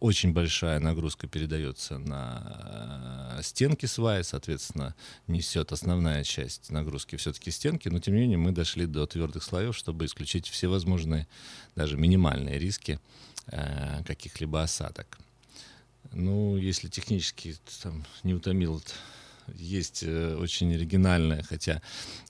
очень 0.01 0.33
большая 0.33 0.81
нагрузка 0.81 1.27
передается 1.27 1.99
на 1.99 3.37
э, 3.39 3.43
стенки 3.43 3.85
сваи, 3.87 4.23
соответственно, 4.23 4.95
несет 5.27 5.73
основная 5.73 6.25
часть 6.25 6.71
нагрузки 6.71 7.17
все-таки 7.17 7.51
стенки, 7.51 7.89
но 7.89 8.01
тем 8.01 8.15
не 8.15 8.23
менее 8.23 8.39
мы 8.39 8.53
дошли 8.53 8.87
до 8.87 9.07
твердых 9.07 9.45
слоев, 9.45 9.77
чтобы 9.77 10.07
исключить 10.07 10.49
все 10.49 10.69
возможные, 10.69 11.29
даже 11.77 11.99
минимальные 11.99 12.59
риски 12.59 12.99
э, 13.47 14.03
каких-либо 14.05 14.63
осадок. 14.63 15.19
Ну, 16.13 16.57
если 16.57 16.89
технически 16.89 17.57
там, 17.83 18.05
не 18.23 18.33
утомил, 18.33 18.83
есть 19.55 20.03
э, 20.03 20.35
очень 20.35 20.75
оригинальное, 20.75 21.43
хотя, 21.43 21.83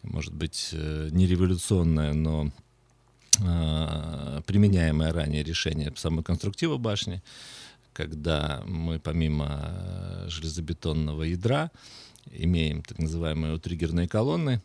может 0.02 0.34
быть, 0.34 0.70
не 0.72 1.26
революционное, 1.26 2.14
но 2.14 2.50
применяемое 4.46 5.12
ранее 5.12 5.42
решение 5.42 5.92
самой 5.96 6.22
конструктива 6.22 6.76
башни 6.76 7.22
когда 7.92 8.62
мы 8.66 8.98
помимо 8.98 9.60
э, 9.62 10.26
железобетонного 10.28 11.24
ядра 11.24 11.70
имеем 12.30 12.82
так 12.82 12.98
называемые 12.98 13.58
триггерные 13.58 14.08
колонны, 14.08 14.62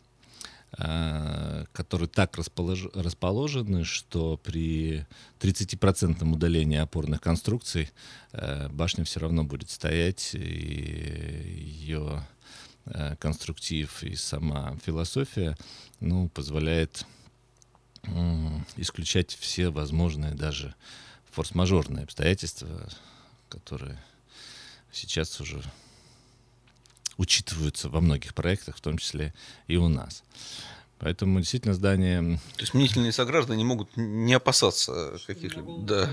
э, 0.78 1.64
которые 1.72 2.08
так 2.08 2.36
располож... 2.36 2.86
расположены, 2.94 3.84
что 3.84 4.38
при 4.38 5.06
30% 5.40 6.24
удалении 6.30 6.78
опорных 6.78 7.20
конструкций 7.20 7.90
э, 8.32 8.68
башня 8.68 9.04
все 9.04 9.20
равно 9.20 9.44
будет 9.44 9.70
стоять, 9.70 10.34
и 10.34 10.38
ее 10.38 12.26
конструктив 13.18 14.04
и 14.04 14.14
сама 14.14 14.76
философия 14.84 15.56
ну, 15.98 16.28
позволяет 16.28 17.04
исключать 18.76 19.36
все 19.38 19.70
возможные 19.70 20.34
даже 20.34 20.74
форс-мажорные 21.32 22.04
обстоятельства, 22.04 22.88
которые 23.48 24.02
сейчас 24.92 25.40
уже 25.40 25.62
учитываются 27.16 27.88
во 27.88 28.00
многих 28.00 28.34
проектах, 28.34 28.76
в 28.76 28.80
том 28.80 28.98
числе 28.98 29.34
и 29.66 29.76
у 29.76 29.88
нас. 29.88 30.22
Поэтому 30.98 31.40
действительно 31.40 31.74
здание... 31.74 32.38
То 32.54 32.60
есть 32.60 32.72
мнительные 32.72 33.12
сограждане 33.12 33.64
могут 33.64 33.96
не 33.96 34.32
опасаться 34.32 35.18
каких-либо... 35.26 35.78
Да. 35.80 36.08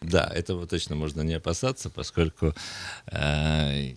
Да, 0.00 0.24
этого 0.34 0.66
точно 0.66 0.96
можно 0.96 1.22
не 1.22 1.34
опасаться, 1.34 1.88
поскольку 1.88 2.54
э, 3.06 3.94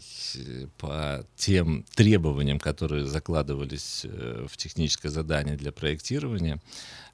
по 0.77 1.25
тем 1.35 1.83
требованиям, 1.95 2.59
которые 2.59 3.05
закладывались 3.05 4.01
э, 4.03 4.45
в 4.47 4.55
техническое 4.57 5.09
задание 5.09 5.57
для 5.57 5.71
проектирования, 5.71 6.61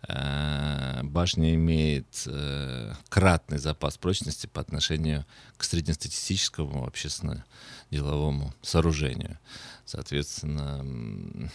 э, 0.08 1.04
башня 1.04 1.56
имеет 1.56 2.24
э, 2.26 2.94
кратный 3.08 3.60
запас 3.60 3.98
прочности 3.98 4.48
по 4.48 4.60
отношению 4.60 5.26
к 5.56 5.64
среднестатистическому 5.64 6.86
общественно-деловому 6.86 8.54
сооружению. 8.62 9.40
Соответственно, 9.86 11.50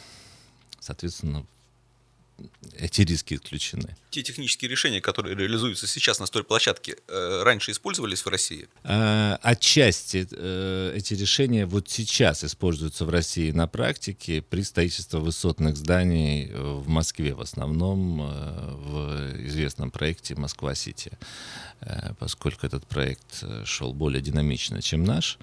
соответственно, 0.87 1.45
эти 2.79 3.01
риски 3.01 3.35
исключены. 3.35 3.97
Те 4.11 4.23
технические 4.23 4.71
решения, 4.71 5.01
которые 5.01 5.35
реализуются 5.35 5.87
сейчас 5.87 6.19
на 6.19 6.27
стройплощадке, 6.27 6.97
э, 7.09 7.43
раньше 7.43 7.71
использовались 7.71 8.25
в 8.25 8.29
России? 8.29 8.69
Э, 8.85 9.39
отчасти 9.41 10.29
э, 10.31 10.93
эти 10.95 11.15
решения 11.15 11.65
вот 11.65 11.89
сейчас 11.89 12.45
используются 12.45 13.07
в 13.07 13.11
России 13.11 13.51
на 13.53 13.67
практике 13.67 14.43
при 14.43 14.63
строительстве 14.63 15.21
высотных 15.21 15.77
зданий 15.77 16.51
в 16.53 16.87
Москве 16.89 17.35
в 17.35 17.41
основном 17.41 18.19
в 18.19 19.47
известном 19.47 19.91
проекте 19.91 20.35
«Москва-Сити». 20.35 21.13
Поскольку 22.19 22.67
этот 22.67 22.87
проект 22.87 23.45
шел 23.65 23.93
более 23.93 24.23
динамично, 24.23 24.81
чем 24.81 25.05
наш, 25.05 25.39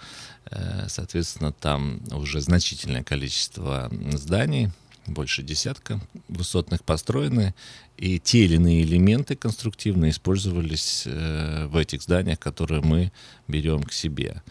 соответственно, 0.88 1.52
там 1.52 2.02
уже 2.12 2.42
значительное 2.42 3.04
количество 3.04 3.92
зданий– 4.14 4.70
больше 5.07 5.43
десятка 5.43 6.00
высотных 6.27 6.83
построены, 6.83 7.53
и 7.98 8.19
те 8.19 8.45
или 8.45 8.55
иные 8.55 8.83
элементы 8.83 9.36
конструктивные 9.36 10.12
использовались 10.12 11.03
э, 11.05 11.67
в 11.67 11.77
этих 11.77 12.01
зданиях, 12.01 12.39
которые 12.39 12.81
мы 12.81 13.12
берем 13.48 13.83
к 13.83 13.93
себе. 13.93 14.41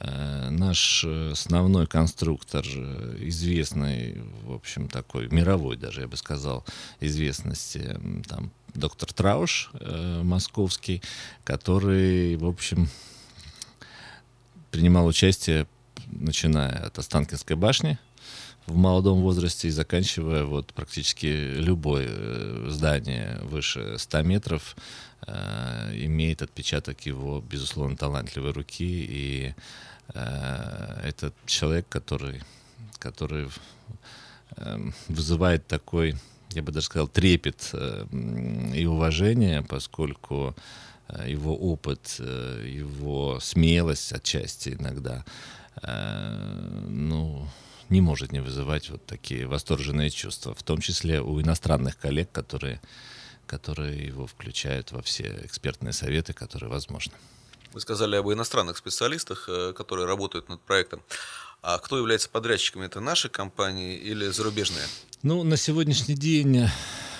Э, 0.00 0.48
наш 0.50 1.04
основной 1.04 1.86
конструктор, 1.86 2.64
известный, 2.64 4.22
в 4.44 4.52
общем, 4.52 4.88
такой 4.88 5.28
мировой 5.28 5.76
даже, 5.76 6.02
я 6.02 6.08
бы 6.08 6.16
сказал, 6.16 6.64
известности, 7.00 7.98
там, 8.28 8.50
доктор 8.74 9.12
Трауш 9.12 9.70
э, 9.74 10.22
московский, 10.24 11.02
который, 11.44 12.36
в 12.36 12.46
общем, 12.46 12.88
принимал 14.70 15.06
участие, 15.06 15.66
начиная 16.06 16.86
от 16.86 16.98
Останкинской 16.98 17.56
башни, 17.56 17.98
в 18.66 18.76
молодом 18.76 19.20
возрасте 19.20 19.68
и 19.68 19.72
заканчивая 19.72 20.44
вот 20.44 20.72
практически 20.72 21.26
любое 21.26 22.06
э, 22.08 22.66
здание 22.68 23.38
выше 23.42 23.98
100 23.98 24.22
метров 24.22 24.76
э, 25.26 25.90
имеет 25.94 26.42
отпечаток 26.42 27.00
его, 27.02 27.40
безусловно, 27.40 27.96
талантливой 27.96 28.52
руки. 28.52 29.06
И 29.08 29.54
э, 30.14 31.00
это 31.04 31.32
человек, 31.46 31.88
который, 31.88 32.40
который 32.98 33.48
э, 34.56 34.90
вызывает 35.08 35.66
такой, 35.66 36.14
я 36.50 36.62
бы 36.62 36.72
даже 36.72 36.86
сказал, 36.86 37.08
трепет 37.08 37.70
э, 37.72 38.06
и 38.74 38.86
уважение, 38.86 39.62
поскольку 39.62 40.54
э, 41.08 41.30
его 41.30 41.56
опыт, 41.56 42.16
э, 42.20 42.64
его 42.68 43.40
смелость 43.40 44.12
отчасти 44.12 44.76
иногда, 44.78 45.24
ну, 46.86 47.48
не 47.92 48.00
может 48.00 48.32
не 48.32 48.40
вызывать 48.40 48.90
вот 48.90 49.04
такие 49.06 49.46
восторженные 49.46 50.10
чувства, 50.10 50.54
в 50.54 50.62
том 50.62 50.80
числе 50.80 51.20
у 51.20 51.40
иностранных 51.40 51.98
коллег, 51.98 52.32
которые, 52.32 52.80
которые 53.46 54.06
его 54.06 54.26
включают 54.26 54.92
во 54.92 55.02
все 55.02 55.40
экспертные 55.44 55.92
советы, 55.92 56.32
которые 56.32 56.70
возможны. 56.70 57.12
Вы 57.72 57.80
сказали 57.80 58.16
об 58.16 58.30
иностранных 58.30 58.76
специалистах, 58.76 59.48
э, 59.48 59.72
которые 59.74 60.06
работают 60.06 60.48
над 60.48 60.60
проектом. 60.60 61.02
А 61.62 61.78
кто 61.78 61.96
является 61.96 62.28
подрядчиками? 62.28 62.86
Это 62.86 63.00
наши 63.00 63.28
компании 63.28 63.96
или 63.96 64.26
зарубежные? 64.28 64.84
Ну, 65.24 65.44
на 65.44 65.56
сегодняшний 65.56 66.16
день 66.16 66.66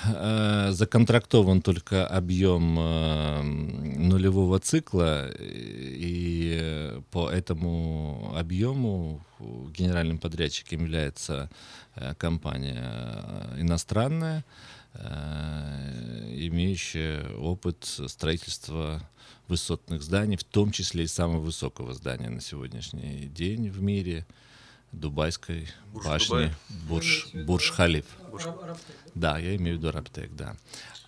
э, 0.02 0.70
законтрактован 0.72 1.62
только 1.62 2.04
объем 2.04 2.76
э, 2.76 3.42
нулевого 3.42 4.58
цикла, 4.58 5.30
и 5.38 7.00
по 7.12 7.30
этому 7.30 8.34
объему 8.36 9.24
генеральным 9.38 10.18
подрядчиком 10.18 10.80
является 10.80 11.48
э, 11.94 12.16
компания 12.16 13.46
иностранная, 13.56 14.44
э, 14.94 16.34
имеющая 16.48 17.36
опыт 17.36 17.84
строительства 17.84 19.08
высотных 19.46 20.02
зданий, 20.02 20.36
в 20.36 20.42
том 20.42 20.72
числе 20.72 21.04
и 21.04 21.06
самого 21.06 21.38
высокого 21.38 21.94
здания 21.94 22.30
на 22.30 22.40
сегодняшний 22.40 23.26
день 23.26 23.70
в 23.70 23.80
мире– 23.80 24.26
Дубайской 24.92 25.68
Бурж 25.92 26.06
башни. 26.06 26.54
Бурж, 26.88 27.28
Бурж 27.34 27.70
Халиф. 27.70 28.04
Бурж. 28.30 28.44
Да, 29.14 29.38
я 29.38 29.56
имею 29.56 29.76
в 29.76 29.78
виду 29.78 29.90
Раптек, 29.90 30.34
да. 30.34 30.56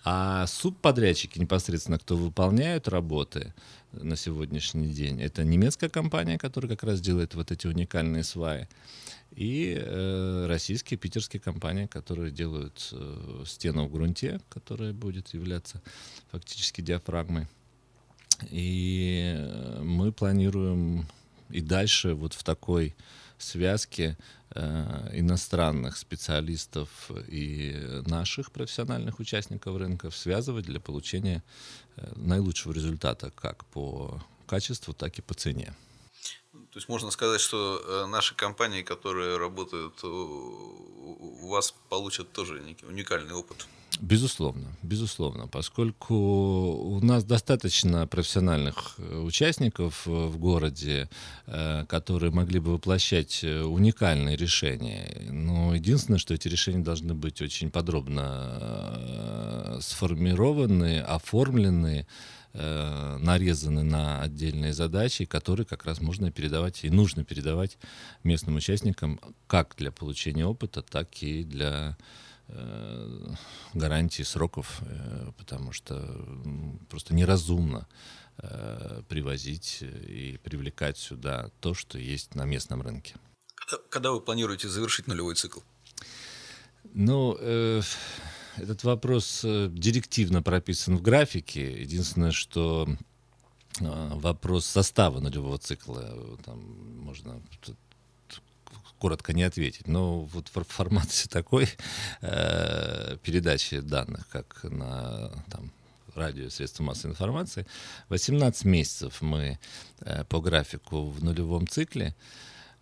А 0.03 0.45
субподрядчики, 0.47 1.39
непосредственно, 1.39 1.97
кто 1.97 2.15
выполняют 2.15 2.87
работы 2.87 3.53
на 3.91 4.15
сегодняшний 4.15 4.89
день, 4.89 5.21
это 5.21 5.43
немецкая 5.43 5.89
компания, 5.89 6.37
которая 6.37 6.69
как 6.69 6.83
раз 6.83 7.01
делает 7.01 7.33
вот 7.33 7.51
эти 7.51 7.65
уникальные 7.65 8.23
сваи, 8.23 8.67
и 9.31 9.75
э, 9.77 10.45
российские, 10.47 10.97
питерские 10.97 11.39
компании, 11.39 11.87
которые 11.87 12.31
делают 12.31 12.89
э, 12.91 13.43
стену 13.45 13.85
в 13.85 13.91
грунте, 13.91 14.39
которая 14.49 14.93
будет 14.93 15.33
являться 15.33 15.81
фактически 16.31 16.81
диафрагмой. 16.81 17.47
И 18.49 19.33
э, 19.35 19.81
мы 19.81 20.11
планируем 20.11 21.07
и 21.49 21.61
дальше 21.61 22.13
вот 22.13 22.33
в 22.33 22.43
такой 22.43 22.95
связки 23.37 24.17
э, 24.51 25.09
иностранных 25.13 25.97
специалистов 25.97 26.89
и 27.27 28.01
наших 28.05 28.51
профессиональных 28.51 29.19
участников 29.19 29.77
рынков 29.77 30.15
связывать 30.15 30.65
для 30.65 30.79
получения 30.79 31.43
э, 31.97 32.11
наилучшего 32.15 32.73
результата 32.73 33.31
как 33.31 33.65
по 33.65 34.21
качеству, 34.47 34.93
так 34.93 35.17
и 35.17 35.21
по 35.21 35.33
цене. 35.33 35.73
То 36.71 36.79
есть 36.79 36.89
можно 36.89 37.11
сказать, 37.11 37.41
что 37.41 37.81
э, 37.83 38.05
наши 38.07 38.35
компании, 38.35 38.81
которые 38.81 39.37
работают 39.37 40.03
у 40.03 41.47
вас, 41.47 41.73
получат 41.89 42.31
тоже 42.31 42.61
уникальный 42.83 43.33
опыт. 43.33 43.67
Безусловно, 44.01 44.75
безусловно, 44.83 45.47
поскольку 45.47 46.15
у 46.15 46.99
нас 46.99 47.23
достаточно 47.23 48.05
профессиональных 48.07 48.95
э, 48.97 49.19
участников 49.19 50.05
э, 50.05 50.09
в 50.09 50.37
городе, 50.37 51.09
э, 51.47 51.85
которые 51.87 52.31
могли 52.31 52.59
бы 52.59 52.73
воплощать 52.73 53.43
уникальные 53.43 54.35
решения. 54.35 55.29
Но 55.31 55.73
единственное, 55.73 56.19
что 56.19 56.33
эти 56.33 56.49
решения 56.49 56.83
должны 56.83 57.13
быть 57.13 57.41
очень 57.41 57.71
подробно 57.71 59.77
сформированы, 59.81 60.99
оформлены, 60.99 62.05
нарезаны 62.53 63.83
на 63.83 64.21
отдельные 64.21 64.73
задачи, 64.73 65.25
которые 65.25 65.65
как 65.65 65.85
раз 65.85 65.99
можно 65.99 66.31
передавать 66.31 66.85
и 66.85 66.89
нужно 66.89 67.25
передавать 67.25 67.77
местным 68.23 68.55
участникам 68.55 69.19
как 69.47 69.75
для 69.77 69.91
получения 69.91 70.45
опыта, 70.45 70.81
так 70.81 71.09
и 71.21 71.43
для 71.43 71.97
Э, 72.47 73.33
гарантии 73.73 74.23
сроков, 74.23 74.81
э, 74.81 75.31
потому 75.37 75.71
что 75.71 75.95
просто 76.89 77.15
неразумно 77.15 77.87
э, 78.37 79.01
привозить 79.09 79.79
и 79.81 80.39
привлекать 80.43 80.97
сюда 80.97 81.49
то, 81.59 81.73
что 81.73 81.97
есть 81.97 82.35
на 82.35 82.45
местном 82.45 82.81
рынке. 82.81 83.15
Когда, 83.55 83.83
когда 83.89 84.11
вы 84.11 84.21
планируете 84.21 84.69
завершить 84.69 85.07
нулевой 85.07 85.35
цикл? 85.35 85.59
Ну, 86.93 87.35
э, 87.39 87.81
этот 88.57 88.83
вопрос 88.83 89.41
директивно 89.43 90.43
прописан 90.43 90.97
в 90.97 91.01
графике. 91.01 91.81
Единственное, 91.81 92.31
что 92.31 92.87
вопрос 93.79 94.65
состава 94.65 95.19
нулевого 95.19 95.57
цикла, 95.57 96.37
там 96.45 96.59
можно 96.99 97.41
коротко 98.99 99.33
не 99.33 99.43
ответить. 99.43 99.87
Но 99.87 100.21
вот 100.21 100.49
в 100.49 100.63
формате 100.63 101.27
такой 101.29 101.69
э, 102.21 103.17
передачи 103.23 103.79
данных, 103.79 104.27
как 104.29 104.63
на 104.63 105.31
там, 105.49 105.71
радио 106.15 106.49
средства 106.49 106.83
массовой 106.83 107.11
информации, 107.11 107.65
18 108.09 108.65
месяцев 108.65 109.21
мы 109.21 109.59
э, 109.99 110.23
по 110.25 110.41
графику 110.41 111.09
в 111.09 111.23
нулевом 111.23 111.67
цикле. 111.67 112.15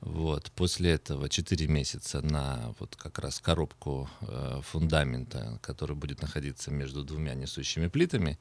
Вот. 0.04 0.52
После 0.52 0.92
этого 0.92 1.30
4 1.30 1.66
месяца 1.68 2.22
на 2.22 2.76
вот 2.78 2.98
как 2.98 3.20
раз 3.20 3.40
коробку 3.40 4.10
э, 4.20 4.60
фундамента, 4.62 5.60
который 5.62 5.96
будет 5.96 6.22
находиться 6.22 6.72
между 6.72 7.06
двумя 7.06 7.34
несущими 7.36 7.88
плитами. 7.88 8.38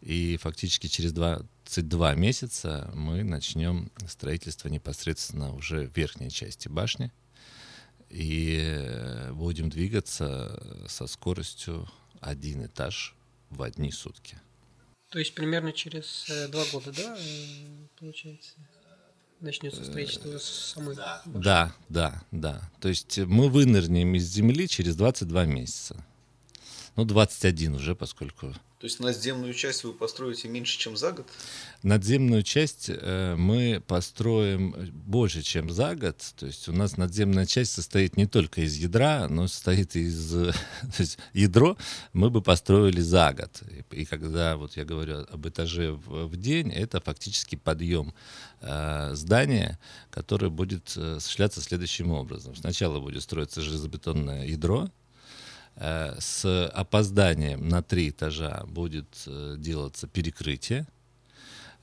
И 0.00 0.36
фактически 0.36 0.88
через 0.88 1.12
22 1.12 2.14
месяца 2.16 2.90
мы 2.92 3.22
начнем 3.22 3.92
строительство 4.08 4.68
непосредственно 4.68 5.54
уже 5.54 5.88
верхней 5.94 6.28
части 6.28 6.66
башни. 6.66 7.12
И 8.10 8.58
э, 8.60 9.32
будем 9.32 9.70
двигаться 9.70 10.60
со 10.88 11.06
скоростью 11.06 11.88
один 12.20 12.66
этаж 12.66 13.14
в 13.50 13.62
одни 13.62 13.92
сутки. 13.92 14.36
То 15.10 15.20
есть 15.20 15.36
примерно 15.36 15.72
через 15.72 16.28
э, 16.28 16.48
два 16.48 16.64
года, 16.72 16.90
да, 16.92 17.16
э, 17.16 17.86
получается? 17.96 18.56
Начнется 19.40 19.84
строительство 19.84 20.38
самой. 20.38 20.96
Да, 21.26 21.72
да, 21.88 22.22
да. 22.30 22.70
То 22.80 22.88
есть 22.88 23.18
мы 23.18 23.48
вынырнем 23.48 24.14
из 24.14 24.24
земли 24.24 24.68
через 24.68 24.96
22 24.96 25.44
месяца. 25.46 26.04
Ну, 26.96 27.04
21 27.04 27.74
уже, 27.74 27.94
поскольку 27.94 28.54
то 28.78 28.84
есть 28.84 29.00
надземную 29.00 29.54
часть 29.54 29.84
вы 29.84 29.94
построите 29.94 30.48
меньше, 30.48 30.78
чем 30.78 30.98
за 30.98 31.12
год? 31.12 31.26
Надземную 31.82 32.42
часть 32.42 32.90
э, 32.90 33.34
мы 33.34 33.82
построим 33.86 34.92
больше, 34.92 35.40
чем 35.40 35.70
за 35.70 35.94
год. 35.94 36.18
То 36.36 36.44
есть 36.44 36.68
у 36.68 36.72
нас 36.72 36.98
надземная 36.98 37.46
часть 37.46 37.72
состоит 37.72 38.18
не 38.18 38.26
только 38.26 38.60
из 38.60 38.76
ядра, 38.76 39.28
но 39.28 39.48
состоит 39.48 39.96
из... 39.96 40.30
То 40.30 40.54
есть 40.98 41.18
ядро 41.32 41.78
мы 42.12 42.28
бы 42.28 42.42
построили 42.42 43.00
за 43.00 43.32
год. 43.32 43.62
И, 43.92 44.02
и 44.02 44.04
когда 44.04 44.58
вот 44.58 44.76
я 44.76 44.84
говорю 44.84 45.24
об 45.30 45.48
этаже 45.48 45.92
в, 45.92 46.26
в 46.26 46.36
день, 46.36 46.70
это 46.70 47.00
фактически 47.00 47.56
подъем 47.56 48.12
э, 48.60 49.14
здания, 49.14 49.78
которое 50.10 50.50
будет 50.50 50.92
э, 50.96 51.16
осуществляться 51.16 51.62
следующим 51.62 52.10
образом. 52.10 52.54
Сначала 52.54 53.00
будет 53.00 53.22
строиться 53.22 53.62
железобетонное 53.62 54.46
ядро, 54.46 54.90
Э, 54.90 55.05
с 55.76 56.68
опозданием 56.68 57.68
на 57.68 57.82
три 57.82 58.08
этажа 58.10 58.64
будет 58.66 59.06
э, 59.26 59.56
делаться 59.58 60.06
перекрытие. 60.06 60.86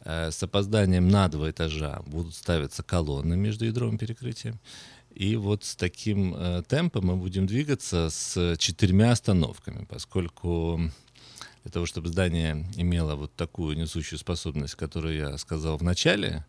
Э, 0.03 0.31
с 0.31 0.41
опозданием 0.41 1.07
на 1.09 1.27
два 1.27 1.51
этажа 1.51 2.01
будут 2.07 2.33
ставиться 2.33 2.81
колонны 2.81 3.37
между 3.37 3.65
ядром 3.65 3.95
и 3.95 3.99
перекрытием. 3.99 4.59
И 5.13 5.35
вот 5.35 5.63
с 5.63 5.75
таким 5.75 6.35
темпом 6.63 7.05
мы 7.05 7.15
будем 7.15 7.45
двигаться 7.45 8.09
с 8.09 8.57
четырьмя 8.57 9.11
остановками, 9.11 9.85
поскольку 9.85 10.79
для 11.61 11.71
того, 11.71 11.85
чтобы 11.85 12.07
здание 12.09 12.65
имело 12.77 13.13
вот 13.13 13.31
такую 13.35 13.77
несущую 13.77 14.17
способность, 14.17 14.73
которую 14.73 15.15
я 15.15 15.37
сказал 15.37 15.77
в 15.77 15.83
начале, 15.83 16.43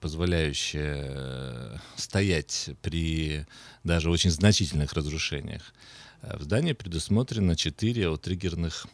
позволяющая 0.00 1.80
стоять 1.96 2.70
при 2.80 3.44
даже 3.82 4.08
очень 4.08 4.30
значительных 4.30 4.92
разрушениях, 4.92 5.74
Э, 5.74 6.11
в 6.22 6.42
здании 6.42 6.72
предусмотрено 6.72 7.56
4 7.56 8.16
триггерных 8.18 8.86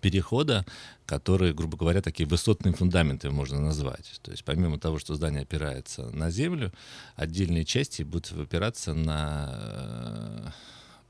перехода, 0.00 0.64
которые, 1.06 1.52
грубо 1.52 1.76
говоря, 1.76 2.02
такие 2.02 2.28
высотные 2.28 2.74
фундаменты 2.74 3.30
можно 3.30 3.60
назвать. 3.60 4.20
То 4.22 4.30
есть 4.30 4.44
помимо 4.44 4.78
того, 4.78 4.98
что 4.98 5.14
здание 5.14 5.42
опирается 5.42 6.10
на 6.10 6.30
землю, 6.30 6.72
отдельные 7.16 7.64
части 7.64 8.02
будут 8.02 8.32
опираться 8.32 8.94
на 8.94 9.50
э, 9.52 10.50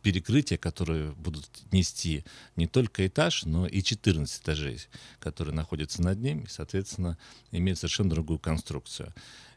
перекрытия, 0.02 0.56
которые 0.56 1.12
будут 1.12 1.48
нести 1.72 2.24
не 2.56 2.66
только 2.66 3.06
этаж, 3.06 3.44
но 3.44 3.66
и 3.66 3.83
14 3.83 4.42
этажей, 4.42 4.80
которые 5.18 5.54
находятся 5.54 6.02
над 6.02 6.18
ним, 6.18 6.40
и, 6.40 6.48
соответственно, 6.48 7.18
имеют 7.50 7.78
совершенно 7.78 8.11
другую 8.11 8.38
конструкцию. 8.38 9.12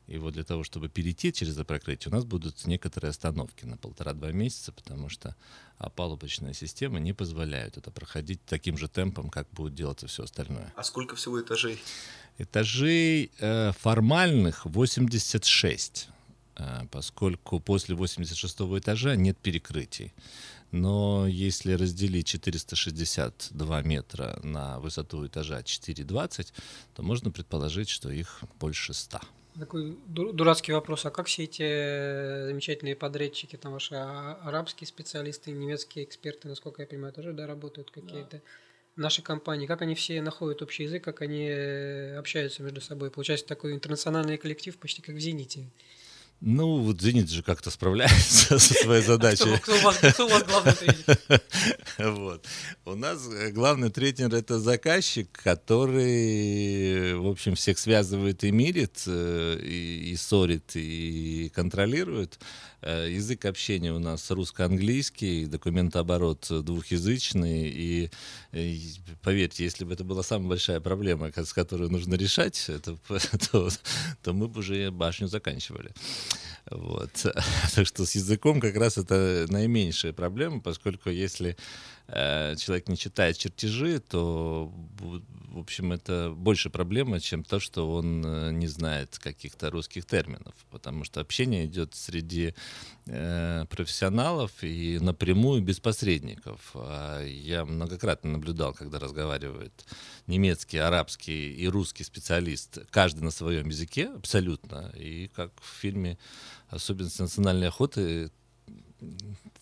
И 0.07 0.17
вот 0.17 0.33
для 0.33 0.43
того, 0.43 0.63
чтобы 0.63 0.89
перейти 0.89 1.31
через 1.31 1.53
это 1.53 1.63
прокрытие, 1.63 2.11
у 2.11 2.15
нас 2.15 2.25
будут 2.25 2.65
некоторые 2.65 3.09
остановки 3.09 3.65
на 3.65 3.77
полтора-два 3.77 4.31
месяца, 4.31 4.71
потому 4.73 5.07
что 5.07 5.35
опалубочная 5.77 6.53
система 6.53 6.99
не 6.99 7.13
позволяет 7.13 7.77
это 7.77 7.89
проходить 7.89 8.41
таким 8.45 8.77
же 8.77 8.87
темпом, 8.87 9.29
как 9.29 9.47
будет 9.51 9.75
делаться 9.75 10.07
все 10.07 10.23
остальное. 10.23 10.73
А 10.75 10.83
сколько 10.83 11.15
всего 11.15 11.39
этажей? 11.39 11.81
Этажей 12.37 13.31
э, 13.39 13.71
формальных 13.79 14.65
86, 14.65 16.09
э, 16.57 16.81
поскольку 16.91 17.61
после 17.61 17.95
86 17.95 18.61
этажа 18.79 19.15
нет 19.15 19.37
перекрытий. 19.37 20.11
Но 20.71 21.27
если 21.27 21.73
разделить 21.73 22.27
462 22.27 23.81
метра 23.83 24.39
на 24.43 24.79
высоту 24.79 25.25
этажа 25.25 25.61
4,20, 25.61 26.51
то 26.95 27.03
можно 27.03 27.29
предположить, 27.29 27.89
что 27.89 28.09
их 28.09 28.43
больше 28.59 28.93
100. 28.93 29.21
Такой 29.59 29.97
дурацкий 30.07 30.71
вопрос. 30.71 31.05
А 31.05 31.11
как 31.11 31.27
все 31.27 31.43
эти 31.43 31.63
э, 31.63 32.45
замечательные 32.47 32.95
подрядчики, 32.95 33.55
там 33.55 33.73
ваши 33.73 33.93
а, 33.93 34.39
арабские 34.43 34.87
специалисты, 34.87 35.51
немецкие 35.51 36.05
эксперты, 36.05 36.47
насколько 36.47 36.81
я 36.81 36.87
понимаю, 36.87 37.13
тоже 37.13 37.33
да, 37.33 37.45
работают 37.45 37.91
какие-то? 37.91 38.37
Да. 38.37 38.41
Наши 38.95 39.21
компании, 39.21 39.67
как 39.67 39.81
они 39.81 39.95
все 39.95 40.21
находят 40.21 40.61
общий 40.61 40.83
язык, 40.83 41.03
как 41.03 41.21
они 41.21 41.47
э, 41.47 42.17
общаются 42.17 42.63
между 42.63 42.81
собой? 42.81 43.11
Получается 43.11 43.45
такой 43.45 43.73
интернациональный 43.73 44.37
коллектив, 44.37 44.77
почти 44.77 45.01
как 45.01 45.15
в 45.15 45.19
«Зените». 45.19 45.69
Ну, 46.45 46.79
вот 46.79 46.99
«Зенит» 46.99 47.29
же 47.29 47.41
как-то 47.41 47.71
справляется 47.71 48.59
со 48.59 48.73
своей 48.73 49.01
задачей. 49.01 49.57
Кто, 49.61 49.75
у 49.75 49.79
вас, 49.79 50.43
главный 50.43 50.73
тренер? 50.73 52.41
У 52.85 52.95
нас 52.95 53.29
э, 53.31 53.51
главный 53.51 53.89
тренер— 53.89 54.35
это 54.35 54.59
заказчик, 54.59 55.29
который, 55.31 57.15
в 57.15 57.27
общем, 57.27 57.55
всех 57.55 57.79
связывает 57.79 58.43
и 58.43 58.51
мирит, 58.51 59.03
э, 59.07 59.57
и 59.63 60.13
ссорит, 60.17 60.71
и 60.75 61.49
контролирует. 61.55 62.37
Э, 62.85 63.07
язык 63.09 63.45
общения 63.45 63.93
у 63.93 63.99
нас 63.99 64.29
русско-английский, 64.29 65.45
документооборот 65.45 66.47
двухязычный. 66.49 67.69
И, 67.69 68.11
и 68.51 68.95
поверьте, 69.21 69.63
если 69.63 69.85
бы 69.85 69.93
это 69.93 70.03
была 70.03 70.21
самая 70.23 70.49
большая 70.49 70.79
проблема, 70.81 71.31
с 71.33 71.53
которой 71.53 71.89
нужно 71.89 72.15
решать, 72.15 72.65
это, 72.67 72.97
то, 73.51 73.69
то 74.21 74.33
мы 74.33 74.47
бы 74.47 74.59
уже 74.59 74.91
башню 74.91 75.27
заканчивали. 75.27 75.91
Вот. 76.69 77.25
Так 77.75 77.87
что 77.87 78.05
с 78.05 78.15
языком 78.15 78.59
как 78.59 78.75
раз 78.75 78.97
это 78.97 79.45
наименьшая 79.49 80.13
проблема, 80.13 80.59
поскольку 80.59 81.09
если 81.09 81.51
Э, 81.51 81.57
человек 82.13 82.89
не 82.89 82.97
читает 82.97 83.37
чертежи, 83.37 83.99
то, 83.99 84.71
в 85.53 85.59
общем, 85.59 85.91
это 85.91 86.33
больше 86.35 86.69
проблема, 86.71 87.19
чем 87.19 87.43
то, 87.43 87.59
что 87.59 87.91
он 87.91 88.25
э, 88.25 88.51
не 88.51 88.67
знает 88.67 89.19
каких-то 89.19 89.69
русских 89.69 90.05
терминов, 90.05 90.55
потому 90.71 91.03
что 91.03 91.21
общение 91.21 91.65
идет 91.65 91.93
среди 91.93 92.55
э, 93.05 93.65
профессионалов 93.69 94.51
и 94.63 94.97
напрямую 94.99 95.61
без 95.61 95.79
посредников. 95.79 96.71
А 96.73 97.23
я 97.23 97.65
многократно 97.65 98.31
наблюдал, 98.31 98.73
когда 98.73 98.97
разговаривает 98.97 99.85
немецкий, 100.25 100.79
арабский 100.79 101.53
и 101.53 101.67
русский 101.67 102.03
специалист, 102.03 102.79
каждый 102.89 103.21
на 103.21 103.31
своем 103.31 103.69
языке 103.69 104.09
абсолютно, 104.15 104.91
и 104.95 105.29
как 105.35 105.51
в 105.61 105.79
фильме 105.81 106.17
«Особенности 106.69 107.21
национальной 107.21 107.67
охоты» 107.67 108.31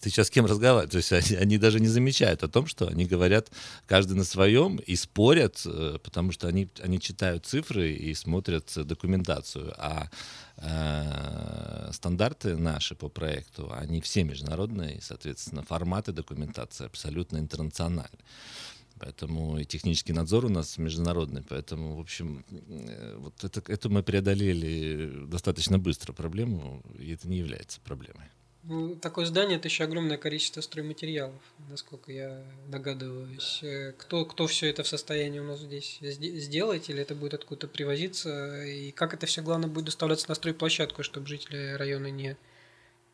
ты 0.01 0.09
сейчас 0.09 0.27
с 0.27 0.29
кем 0.31 0.45
разговариваешь? 0.45 0.91
То 0.91 0.97
есть 0.97 1.11
они, 1.11 1.37
они 1.39 1.57
даже 1.57 1.79
не 1.79 1.87
замечают 1.87 2.43
о 2.43 2.47
том, 2.47 2.65
что 2.65 2.87
они 2.87 3.05
говорят 3.05 3.51
каждый 3.85 4.13
на 4.17 4.23
своем 4.23 4.77
и 4.77 4.95
спорят, 4.95 5.61
э, 5.65 5.99
потому 6.03 6.31
что 6.31 6.47
они, 6.47 6.67
они 6.81 6.99
читают 6.99 7.45
цифры 7.45 7.91
и 7.91 8.13
смотрят 8.15 8.71
документацию. 8.75 9.73
А 9.77 10.09
э, 10.57 11.91
стандарты 11.93 12.57
наши 12.57 12.95
по 12.95 13.09
проекту, 13.09 13.71
они 13.73 14.01
все 14.01 14.23
международные, 14.23 14.97
и, 14.97 15.01
соответственно, 15.01 15.61
форматы 15.63 16.11
документации 16.11 16.85
абсолютно 16.85 17.37
интернациональные. 17.37 18.25
Поэтому 19.01 19.57
и 19.57 19.65
технический 19.65 20.13
надзор 20.13 20.45
у 20.45 20.49
нас 20.49 20.77
международный. 20.77 21.43
Поэтому, 21.43 21.95
в 21.95 21.99
общем, 21.99 22.43
э, 22.49 23.17
вот 23.19 23.43
это, 23.43 23.61
это 23.71 23.89
мы 23.89 24.01
преодолели 24.01 25.25
достаточно 25.27 25.77
быстро 25.77 26.13
проблему, 26.13 26.83
и 26.99 27.11
это 27.11 27.27
не 27.27 27.37
является 27.37 27.79
проблемой. 27.81 28.30
Такое 29.01 29.25
здание 29.25 29.57
это 29.57 29.67
еще 29.67 29.85
огромное 29.85 30.17
количество 30.17 30.61
стройматериалов, 30.61 31.41
насколько 31.69 32.11
я 32.11 32.43
догадываюсь. 32.67 33.59
Э, 33.63 33.93
кто, 33.97 34.23
кто 34.23 34.45
все 34.45 34.69
это 34.69 34.83
в 34.83 34.87
состоянии 34.87 35.39
у 35.39 35.43
нас 35.43 35.61
здесь 35.61 35.97
сделать, 35.99 36.87
или 36.89 37.01
это 37.01 37.15
будет 37.15 37.33
откуда-то 37.33 37.67
привозиться, 37.67 38.63
и 38.63 38.91
как 38.91 39.15
это 39.15 39.25
все 39.25 39.41
главное 39.41 39.67
будет 39.67 39.85
доставляться 39.85 40.29
на 40.29 40.35
стройплощадку, 40.35 41.01
чтобы 41.01 41.25
жители 41.25 41.73
района 41.73 42.11
не 42.11 42.37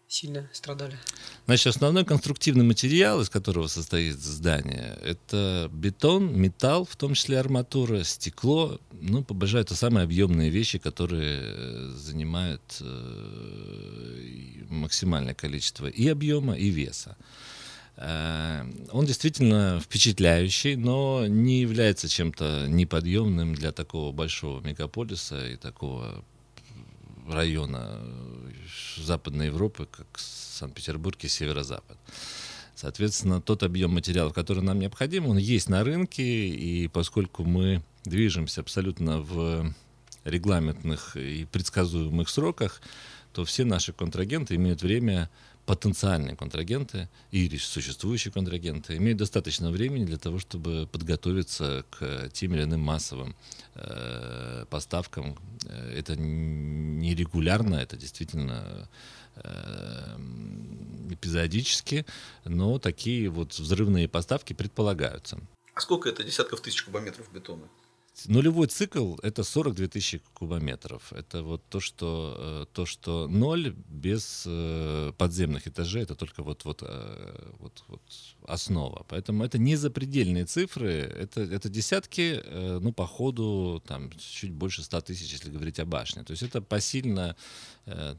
сильно 0.07 0.49
страдали. 0.53 0.97
Значит, 1.45 1.67
основной 1.67 2.05
конструктивный 2.05 2.63
материал, 2.63 3.21
из 3.21 3.29
которого 3.29 3.67
состоит 3.67 4.15
здание, 4.15 4.97
это 5.03 5.69
бетон, 5.71 6.33
металл, 6.39 6.85
в 6.85 6.95
том 6.95 7.13
числе 7.13 7.39
арматура, 7.39 8.03
стекло. 8.03 8.79
Ну, 8.91 9.23
по 9.23 9.33
большому 9.33 9.61
это 9.61 9.75
самые 9.75 10.05
объемные 10.05 10.49
вещи, 10.49 10.77
которые 10.79 11.39
э, 11.41 11.91
занимают 11.95 12.77
э, 12.79 14.63
максимальное 14.69 15.33
количество 15.33 15.87
и 15.87 16.07
объема, 16.07 16.53
и 16.53 16.69
веса. 16.69 17.17
Э, 17.97 18.63
он 18.91 19.05
действительно 19.05 19.81
впечатляющий, 19.83 20.75
но 20.75 21.25
не 21.27 21.59
является 21.59 22.07
чем-то 22.07 22.67
неподъемным 22.69 23.55
для 23.55 23.73
такого 23.73 24.13
большого 24.13 24.61
мегаполиса 24.61 25.49
и 25.49 25.57
такого 25.57 26.23
района 27.27 27.99
Западной 29.03 29.47
Европы, 29.47 29.87
как 29.89 30.07
Санкт-Петербург 30.17 31.17
и 31.23 31.27
Северо-Запад. 31.27 31.97
Соответственно, 32.75 33.41
тот 33.41 33.63
объем 33.63 33.91
материалов, 33.91 34.33
который 34.33 34.61
нам 34.61 34.79
необходим, 34.79 35.27
он 35.27 35.37
есть 35.37 35.67
на 35.67 35.83
рынке, 35.83 36.23
и 36.23 36.87
поскольку 36.87 37.43
мы 37.43 37.81
движемся 38.05 38.61
абсолютно 38.61 39.19
в 39.19 39.73
регламентных 40.27 41.15
и 41.17 41.45
предсказуемых 41.45 42.29
сроках, 42.29 42.81
то 43.33 43.45
все 43.45 43.65
наши 43.65 43.93
контрагенты 43.93 44.55
имеют 44.55 44.81
время 44.81 45.29
потенциальные 45.65 46.37
контрагенты 46.37 47.09
или 47.29 47.57
существующие 47.57 48.31
контрагенты 48.31 48.95
имеют 48.95 49.19
достаточно 49.19 49.69
времени 49.69 50.05
для 50.05 50.17
того, 50.17 50.39
чтобы 50.39 50.87
подготовиться 50.89 51.83
к 51.89 52.29
тем 52.29 52.55
или 52.55 52.63
иным 52.63 52.79
массовым 52.79 53.35
э, 53.75 54.65
поставкам. 54.69 55.37
Это 55.93 56.15
не 56.15 57.13
регулярно, 57.15 57.75
это 57.75 57.97
действительно 57.97 58.87
э, 59.35 60.17
эпизодически, 61.11 62.05
но 62.45 62.79
такие 62.79 63.27
вот 63.27 63.59
взрывные 63.59 64.07
поставки 64.07 64.53
предполагаются. 64.53 65.37
А 65.73 65.81
сколько 65.81 66.07
это 66.07 66.23
десятков 66.23 66.61
тысяч 66.61 66.81
кубометров 66.83 67.29
бетона? 67.33 67.67
Нулевой 68.25 68.67
цикл— 68.67 69.15
это 69.23 69.43
42 69.43 69.87
тысячи 69.87 70.21
кубометров. 70.33 71.13
Это 71.13 71.43
вот 71.43 71.61
то, 71.69 71.79
что, 71.79 72.35
э, 72.37 72.65
то, 72.73 72.85
что 72.85 73.27
ноль 73.27 73.75
без 73.87 74.43
э, 74.47 75.13
подземных 75.17 75.67
этажей, 75.67 76.03
это 76.03 76.15
только 76.15 76.41
вот, 76.43 76.65
вот, 76.65 76.81
э, 76.81 77.51
вот, 77.59 77.83
вот 77.87 78.01
основа. 78.47 79.05
Поэтому 79.07 79.43
это 79.43 79.57
не 79.57 79.75
запредельные 79.75 80.45
цифры, 80.45 80.91
это, 80.91 81.41
это 81.41 81.69
десятки, 81.69 82.41
ну, 82.79 82.91
по 82.91 83.05
ходу, 83.05 83.83
там, 83.85 84.09
чуть 84.17 84.51
больше 84.51 84.83
100 84.83 85.01
тысяч, 85.01 85.31
если 85.33 85.51
говорить 85.51 85.79
о 85.79 85.85
башне. 85.85 86.23
То 86.23 86.31
есть 86.31 86.43
это 86.43 86.61
посильно 86.61 87.35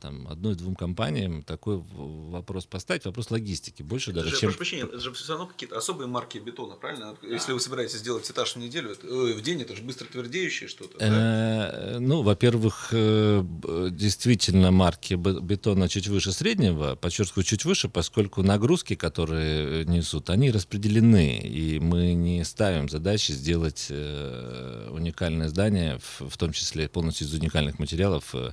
там, 0.01 0.27
одной-двум 0.29 0.75
компаниям 0.75 1.43
такой 1.43 1.77
вопрос 1.77 2.65
поставить, 2.65 3.05
вопрос 3.05 3.31
логистики. 3.31 3.83
Больше 3.83 4.13
даже, 4.13 4.31
же, 4.31 4.37
чем... 4.37 4.49
Прошу 4.49 4.59
прощения, 4.59 4.85
это 4.85 5.01
же 5.01 5.13
все 5.13 5.33
равно 5.33 5.47
какие-то 5.47 5.77
особые 5.77 6.09
марки 6.09 6.39
бетона, 6.39 6.77
правильно? 6.77 7.17
Если 7.23 7.53
вы 7.53 7.61
собираетесь 7.61 7.99
сделать 7.99 8.31
этаж 8.31 8.55
в 8.55 8.59
неделю, 8.59 8.97
в 9.03 9.41
день, 9.43 9.61
это 9.61 9.77
же 9.77 9.83
быстро 9.89 10.07
твердеющее 10.07 10.69
что-то? 10.69 10.99
Да? 10.99 11.97
Ну, 11.99 12.21
во-первых, 12.23 12.91
э, 12.93 13.43
действительно 13.91 14.71
марки 14.71 15.15
бетона 15.15 15.89
чуть 15.89 16.09
выше 16.09 16.31
среднего, 16.33 16.95
подчеркиваю, 16.95 17.45
чуть 17.45 17.65
выше, 17.65 17.89
поскольку 17.89 18.43
нагрузки, 18.43 18.95
которые 18.95 19.87
несут, 19.87 20.29
они 20.29 20.51
распределены, 20.51 21.39
и 21.39 21.79
мы 21.79 22.13
не 22.13 22.45
ставим 22.45 22.91
задачи 22.91 23.33
сделать 23.33 23.87
э, 23.89 24.91
уникальное 24.93 25.49
здание, 25.49 25.99
в 26.19 26.37
том 26.37 26.53
числе 26.53 26.87
полностью 26.89 27.27
из 27.27 27.33
уникальных 27.33 27.79
материалов, 27.79 28.35
э, 28.35 28.53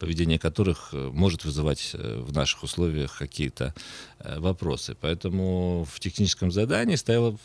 поведение 0.00 0.40
которых 0.40 0.92
может 0.92 1.44
вызывать 1.44 1.94
в 1.94 2.32
наших 2.32 2.64
условиях 2.64 3.18
какие-то 3.18 3.72
вопросы. 4.38 4.96
Поэтому 5.00 5.86
в 5.90 6.00
техническом 6.00 6.50
задании 6.50 6.96
стояло 6.96 7.36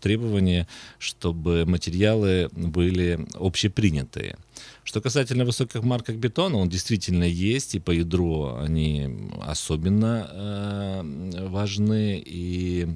требование, 0.00 0.66
чтобы 0.98 1.64
материалы 1.66 2.48
были 2.52 3.26
общепринятые. 3.34 4.36
Что 4.84 5.00
касательно 5.00 5.44
высоких 5.44 5.82
марок 5.82 6.10
бетона, 6.10 6.58
он 6.58 6.68
действительно 6.68 7.24
есть, 7.24 7.74
и 7.74 7.80
по 7.80 7.90
ядру 7.90 8.56
они 8.56 9.30
особенно 9.42 10.28
э, 10.30 11.48
важны, 11.48 12.22
и 12.24 12.88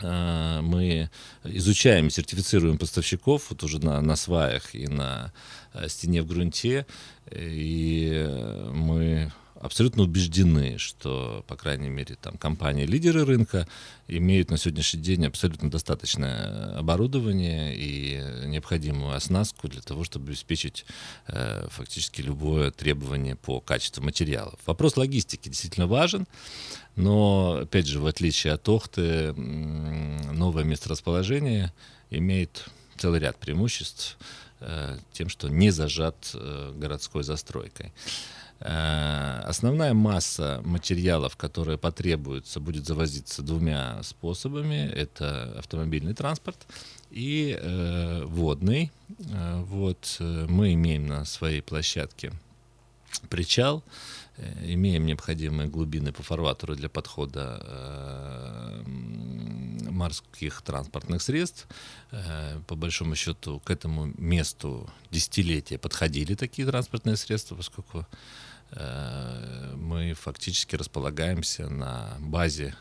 э, 0.00 0.60
мы 0.60 1.10
изучаем 1.44 2.10
сертифицируем 2.10 2.78
поставщиков 2.78 3.50
вот 3.50 3.62
уже 3.62 3.78
на, 3.78 4.00
на 4.00 4.16
сваях 4.16 4.74
и 4.74 4.88
на 4.88 5.32
э, 5.72 5.88
стене 5.88 6.22
в 6.22 6.26
грунте, 6.26 6.86
и 7.30 8.26
мы 8.72 9.32
абсолютно 9.60 10.02
убеждены, 10.02 10.78
что, 10.78 11.44
по 11.46 11.56
крайней 11.56 11.88
мере, 11.88 12.16
там 12.20 12.36
компании-лидеры 12.36 13.24
рынка 13.24 13.66
имеют 14.06 14.50
на 14.50 14.56
сегодняшний 14.56 15.00
день 15.00 15.26
абсолютно 15.26 15.70
достаточное 15.70 16.76
оборудование 16.78 17.76
и 17.76 18.46
необходимую 18.46 19.14
оснастку 19.14 19.68
для 19.68 19.80
того, 19.80 20.04
чтобы 20.04 20.28
обеспечить 20.28 20.84
э, 21.26 21.66
фактически 21.70 22.20
любое 22.20 22.70
требование 22.70 23.36
по 23.36 23.60
качеству 23.60 24.02
материалов. 24.02 24.58
Вопрос 24.66 24.96
логистики 24.96 25.48
действительно 25.48 25.86
важен, 25.86 26.26
но, 26.96 27.60
опять 27.62 27.86
же, 27.86 28.00
в 28.00 28.06
отличие 28.06 28.52
от 28.52 28.68
Охты, 28.68 29.32
новое 29.32 30.64
месторасположение 30.64 31.72
имеет 32.10 32.66
целый 32.96 33.20
ряд 33.20 33.36
преимуществ 33.38 34.18
э, 34.60 34.98
тем, 35.12 35.28
что 35.28 35.48
не 35.48 35.70
зажат 35.70 36.30
э, 36.34 36.72
городской 36.76 37.22
застройкой. 37.22 37.92
Э, 38.60 39.42
основная 39.44 39.94
масса 39.94 40.60
материалов, 40.64 41.36
которые 41.36 41.78
потребуются, 41.78 42.60
будет 42.60 42.86
завозиться 42.86 43.42
двумя 43.42 44.02
способами. 44.02 44.90
Это 44.90 45.54
автомобильный 45.58 46.14
транспорт 46.14 46.66
и 47.10 47.56
э, 47.60 48.24
водный. 48.24 48.90
Э, 49.20 49.62
вот 49.62 50.16
э, 50.18 50.46
мы 50.48 50.74
имеем 50.74 51.06
на 51.06 51.24
своей 51.24 51.62
площадке 51.62 52.32
причал, 53.30 53.82
имеем 54.62 55.06
необходимые 55.06 55.68
глубины 55.68 56.12
по 56.12 56.22
фарватеру 56.22 56.76
для 56.76 56.88
подхода 56.88 57.60
э, 57.64 58.82
морских 59.90 60.62
транспортных 60.62 61.22
средств. 61.22 61.66
Э, 62.10 62.60
по 62.66 62.76
большому 62.76 63.14
счету 63.16 63.60
к 63.60 63.70
этому 63.70 64.12
месту 64.16 64.88
десятилетия 65.10 65.78
подходили 65.78 66.34
такие 66.34 66.66
транспортные 66.66 67.16
средства, 67.16 67.56
поскольку 67.56 68.06
мы 68.70 70.14
фактически 70.14 70.76
располагаемся 70.76 71.68
на 71.68 72.16
базе 72.20 72.74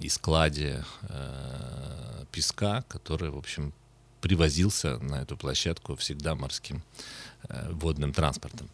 и 0.00 0.08
складе 0.08 0.84
э, 1.02 2.24
песка, 2.30 2.84
который, 2.88 3.30
в 3.30 3.36
общем, 3.36 3.72
привозился 4.20 4.98
на 4.98 5.22
эту 5.22 5.36
площадку 5.36 5.96
всегда 5.96 6.34
морским 6.34 6.82
э, 7.48 7.70
водным 7.72 8.12
транспортом. 8.12 8.68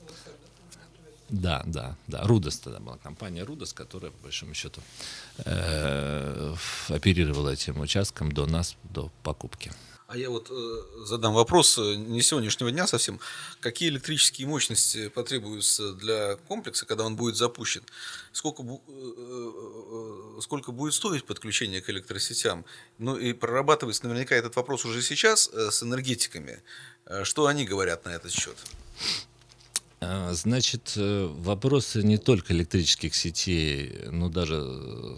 Да, 1.29 1.62
да, 1.64 1.96
да. 2.09 2.22
Рудос 2.25 2.59
тогда 2.59 2.79
была 2.79 2.98
компания 2.98 3.42
Рудос, 3.42 3.72
которая, 3.72 4.11
по 4.11 4.25
большому 4.25 4.53
счету, 4.53 4.83
э, 5.38 6.55
оперировала 6.88 7.51
этим 7.51 7.81
участком 7.81 8.33
до 8.33 8.44
нас, 8.44 8.77
до 8.85 9.11
покупки. 9.22 9.72
А 10.12 10.16
я 10.18 10.29
вот 10.29 10.48
э, 10.51 11.05
задам 11.07 11.33
вопрос 11.33 11.79
э, 11.79 11.94
не 11.94 12.20
сегодняшнего 12.20 12.70
дня 12.70 12.87
совсем. 12.87 13.18
Какие 13.61 13.88
электрические 13.88 14.46
мощности 14.46 15.09
потребуются 15.09 15.94
для 15.94 16.37
комплекса, 16.48 16.85
когда 16.85 17.05
он 17.05 17.16
будет 17.16 17.37
запущен? 17.37 17.81
Сколько, 18.31 18.62
э, 18.62 18.77
э, 18.88 20.40
сколько 20.42 20.70
будет 20.70 20.92
стоить 20.92 21.25
подключение 21.25 21.81
к 21.81 21.88
электросетям? 21.88 22.66
Ну 22.98 23.16
и 23.16 23.33
прорабатывается 23.33 24.07
наверняка 24.07 24.35
этот 24.35 24.55
вопрос 24.55 24.85
уже 24.85 25.01
сейчас 25.01 25.48
э, 25.51 25.70
с 25.70 25.83
энергетиками. 25.83 26.62
Э, 27.07 27.25
что 27.25 27.46
они 27.46 27.64
говорят 27.64 28.05
на 28.05 28.11
этот 28.11 28.33
счет? 28.33 28.59
А, 30.01 30.35
значит, 30.35 30.92
э, 30.96 31.27
вопросы 31.27 32.03
не 32.03 32.18
только 32.18 32.53
электрических 32.53 33.14
сетей, 33.14 34.09
но 34.11 34.29
даже 34.29 35.16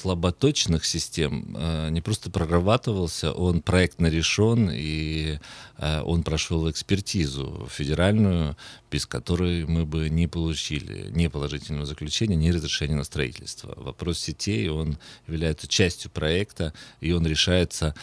слаботочных 0.00 0.84
систем 0.84 1.54
э, 1.56 1.88
не 1.90 2.00
просто 2.00 2.30
прорабатывался, 2.30 3.32
он 3.32 3.60
проектно 3.60 4.06
решен, 4.06 4.70
и 4.72 5.38
э, 5.76 6.02
он 6.02 6.22
прошел 6.22 6.70
экспертизу 6.70 7.68
федеральную, 7.70 8.56
без 8.90 9.06
которой 9.06 9.66
мы 9.66 9.84
бы 9.84 10.08
не 10.08 10.26
получили 10.26 11.10
ни 11.10 11.26
положительного 11.28 11.86
заключения, 11.86 12.36
ни 12.36 12.50
разрешения 12.50 12.96
на 12.96 13.04
строительство. 13.04 13.74
Вопрос 13.76 14.18
сетей, 14.18 14.68
он 14.68 14.98
является 15.26 15.68
частью 15.68 16.10
проекта, 16.10 16.72
и 17.00 17.12
он 17.12 17.26
решается 17.26 17.94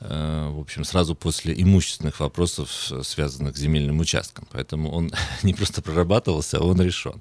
э, 0.00 0.50
в 0.50 0.60
общем, 0.60 0.84
сразу 0.84 1.14
после 1.14 1.54
имущественных 1.56 2.20
вопросов, 2.20 2.70
связанных 3.02 3.56
с 3.56 3.60
земельным 3.60 3.98
участком. 4.00 4.46
Поэтому 4.52 4.90
он 4.90 5.10
не 5.42 5.54
просто 5.54 5.80
прорабатывался, 5.80 6.60
он 6.60 6.80
решен. 6.82 7.20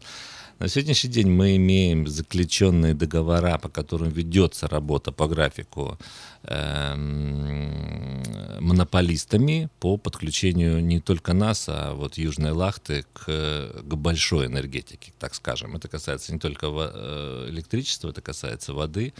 На 0.57 0.69
сегодняшний 0.69 1.09
день 1.09 1.29
мы 1.29 1.57
имеем 1.57 2.07
заключенные 2.07 2.93
договора, 2.93 3.57
по 3.57 3.67
которым 3.67 4.09
ведется 4.09 4.69
работа 4.69 5.11
по 5.11 5.27
графику 5.27 5.97
э, 6.43 6.95
монополистами 8.61 9.69
по 9.81 9.97
подключению 9.97 10.81
не 10.81 11.01
только 11.01 11.33
нас, 11.33 11.65
а 11.67 11.93
вот 11.93 12.17
Южной 12.17 12.51
Лахты 12.51 13.05
к, 13.11 13.25
к 13.25 13.95
большой 13.95 14.45
энергетике, 14.45 15.11
так 15.19 15.35
скажем. 15.35 15.75
Это 15.75 15.89
касается 15.89 16.31
не 16.31 16.39
только 16.39 16.67
э, 16.67 17.47
электричества, 17.49 18.11
это 18.11 18.21
касается 18.21 18.73
воды, 18.73 19.13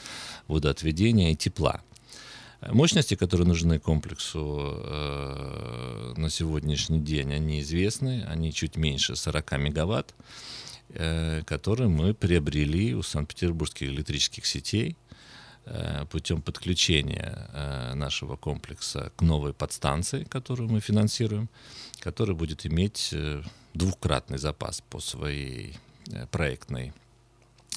водоотведения 0.47 1.33
и 1.33 1.35
тепла. 1.35 1.81
Мощности, 2.61 3.15
которые 3.15 3.45
нужны 3.45 3.77
комплексу 3.79 4.73
э, 4.73 6.13
на 6.15 6.29
сегодняшний 6.29 6.99
день, 6.99 7.33
они 7.33 7.59
известны, 7.59 8.23
они 8.29 8.53
чуть 8.53 8.77
меньше 8.77 9.17
40 9.17 9.51
мегаватт. 9.57 10.15
Э, 10.89 11.41
который 11.45 11.87
мы 11.87 12.13
приобрели 12.13 12.93
у 12.93 13.01
Санкт-Петербургских 13.01 13.89
электрических 13.89 14.45
сетей 14.45 14.95
э, 15.65 16.05
путем 16.11 16.41
подключения 16.41 17.49
э, 17.53 17.93
нашего 17.95 18.35
комплекса 18.35 19.11
к 19.15 19.21
новой 19.21 19.53
подстанции, 19.53 20.23
которую 20.25 20.69
мы 20.69 20.79
финансируем, 20.79 21.49
которая 21.99 22.35
будет 22.35 22.65
иметь 22.67 23.13
двукратный 23.73 24.37
запас 24.37 24.81
по 24.89 24.99
своей 24.99 25.77
проектной 26.31 26.93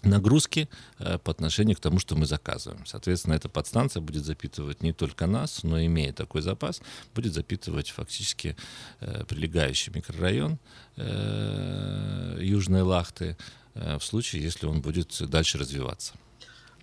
нагрузки 0.02 0.68
э, 0.98 1.18
по 1.18 1.30
отношению 1.30 1.76
к 1.76 1.80
тому, 1.80 1.98
что 1.98 2.16
мы 2.16 2.26
заказываем. 2.26 2.86
Соответственно, 2.86 3.34
эта 3.34 3.48
подстанция 3.48 4.00
будет 4.00 4.24
запитывать 4.24 4.82
не 4.82 4.92
только 4.92 5.26
нас, 5.26 5.62
но 5.62 5.80
имея 5.84 6.12
такой 6.12 6.42
запас, 6.42 6.80
будет 7.14 7.34
запитывать 7.34 7.90
фактически 7.90 8.56
э, 9.00 9.24
прилегающий 9.24 9.92
микрорайон 9.94 10.58
э, 10.96 12.38
Южной 12.40 12.82
Лахты 12.82 13.36
в 13.74 14.00
случае, 14.00 14.42
если 14.42 14.66
он 14.66 14.80
будет 14.80 15.16
дальше 15.30 15.56
развиваться. 15.56 16.14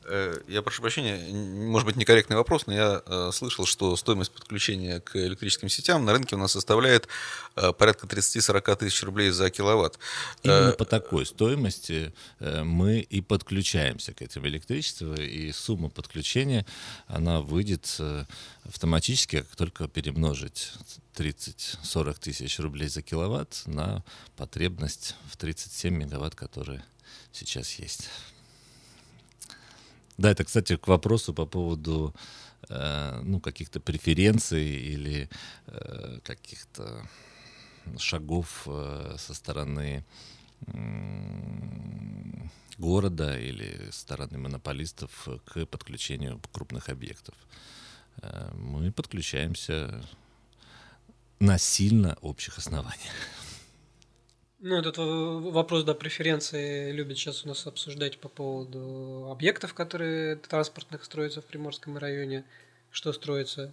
Э, 0.07 0.39
я 0.47 0.61
прошу 0.61 0.81
прощения, 0.81 1.17
может 1.33 1.85
быть, 1.85 1.95
некорректный 1.95 2.37
вопрос, 2.37 2.67
но 2.67 2.73
я 2.73 3.01
э, 3.05 3.31
слышал, 3.33 3.65
что 3.65 3.95
стоимость 3.95 4.31
подключения 4.31 4.99
к 4.99 5.15
электрическим 5.15 5.69
сетям 5.69 6.05
на 6.05 6.13
рынке 6.13 6.35
у 6.35 6.37
нас 6.37 6.51
составляет 6.51 7.07
э, 7.55 7.73
порядка 7.73 8.05
30-40 8.05 8.75
тысяч 8.75 9.01
рублей 9.03 9.31
за 9.31 9.49
киловатт. 9.49 9.97
Именно 10.43 10.73
по 10.73 10.85
такой 10.85 11.25
стоимости 11.25 12.13
мы 12.39 12.99
и 12.99 13.21
подключаемся 13.21 14.13
к 14.13 14.21
этим 14.21 14.45
электричеству, 14.45 15.13
и 15.13 15.51
сумма 15.51 15.89
подключения, 15.89 16.65
она 17.07 17.41
выйдет 17.41 17.99
автоматически, 18.63 19.41
как 19.41 19.55
только 19.55 19.87
перемножить 19.87 20.71
30-40 21.15 22.19
тысяч 22.19 22.59
рублей 22.59 22.89
за 22.89 23.01
киловатт 23.01 23.63
на 23.65 24.03
потребность 24.37 25.15
в 25.31 25.37
37 25.37 25.95
мегаватт, 25.95 26.35
которые 26.35 26.83
сейчас 27.31 27.73
есть. 27.73 28.09
Да, 30.17 30.31
это, 30.31 30.43
кстати, 30.43 30.77
к 30.77 30.87
вопросу 30.87 31.33
по 31.33 31.45
поводу 31.45 32.13
э, 32.69 33.21
ну, 33.23 33.39
каких-то 33.39 33.79
преференций 33.79 34.65
или 34.65 35.29
э, 35.67 36.19
каких-то 36.23 37.07
шагов 37.97 38.63
э, 38.67 39.15
со 39.17 39.33
стороны 39.33 40.05
города 42.77 43.37
или 43.37 43.89
стороны 43.91 44.37
монополистов 44.37 45.27
к 45.45 45.65
подключению 45.65 46.41
крупных 46.51 46.89
объектов. 46.89 47.35
Э, 48.21 48.51
мы 48.55 48.91
подключаемся 48.91 50.03
на 51.39 51.57
сильно 51.57 52.17
общих 52.21 52.57
основаниях. 52.57 53.13
Ну, 54.59 54.77
этот 54.77 54.97
вопрос, 54.97 55.83
да, 55.83 55.93
преференции 55.93 56.91
любят 56.91 57.17
сейчас 57.17 57.45
у 57.45 57.47
нас 57.49 57.67
обсуждать 57.67 58.17
по 58.19 58.29
поводу 58.29 59.29
объектов, 59.29 59.73
которые 59.73 60.37
транспортных 60.37 61.03
строятся 61.03 61.41
в 61.41 61.45
Приморском 61.45 61.97
районе, 61.97 62.45
что 62.91 63.11
строится 63.13 63.71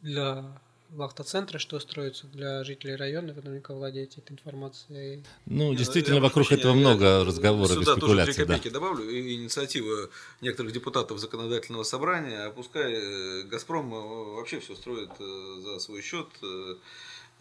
для 0.00 0.60
Лахта-центра, 0.96 1.58
что 1.58 1.78
строится 1.78 2.26
для 2.26 2.64
жителей 2.64 2.96
района, 2.96 3.32
вы 3.32 3.42
наверняка 3.42 3.74
владеете 3.74 4.20
этой 4.20 4.32
информацией. 4.32 5.24
Ну, 5.46 5.72
действительно, 5.74 6.16
я 6.16 6.20
вокруг 6.20 6.50
этого 6.50 6.72
много 6.72 7.24
разговоров 7.24 7.78
и 7.78 7.84
спекуляций. 7.84 8.34
Тоже 8.34 8.46
копейки 8.46 8.68
да. 8.68 8.74
добавлю. 8.74 9.04
Инициатива 9.08 10.10
некоторых 10.40 10.72
депутатов 10.72 11.20
законодательного 11.20 11.84
собрания, 11.84 12.46
а 12.46 12.50
пускай 12.50 12.92
э, 12.92 13.42
«Газпром» 13.44 13.94
э, 13.94 14.34
вообще 14.36 14.58
все 14.58 14.74
строит 14.74 15.10
э, 15.20 15.60
за 15.62 15.78
свой 15.78 16.02
счет, 16.02 16.26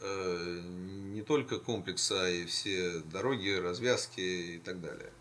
не 0.02 1.22
только 1.22 1.60
комплекс, 1.60 2.12
а 2.12 2.30
и 2.30 2.46
все 2.46 3.02
дороги, 3.12 3.50
развязки 3.50 4.22
и 4.22 4.60
так 4.60 4.82
далее. 4.82 5.12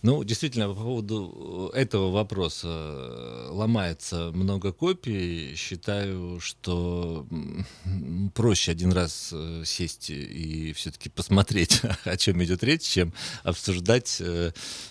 Ну, 0.00 0.22
действительно, 0.22 0.68
по 0.68 0.76
поводу 0.76 1.72
этого 1.74 2.12
вопроса 2.12 2.68
э, 2.68 3.48
ломается 3.50 4.30
много 4.32 4.72
копий. 4.72 5.56
Считаю, 5.56 6.38
что 6.38 7.26
проще 8.34 8.70
один 8.70 8.92
раз 8.92 9.30
э, 9.32 9.64
сесть 9.66 10.10
и 10.10 10.72
все-таки 10.74 11.08
посмотреть, 11.08 11.82
о 12.04 12.16
чем 12.16 12.44
идет 12.44 12.62
речь, 12.62 12.82
чем 12.82 13.12
обсуждать 13.42 14.22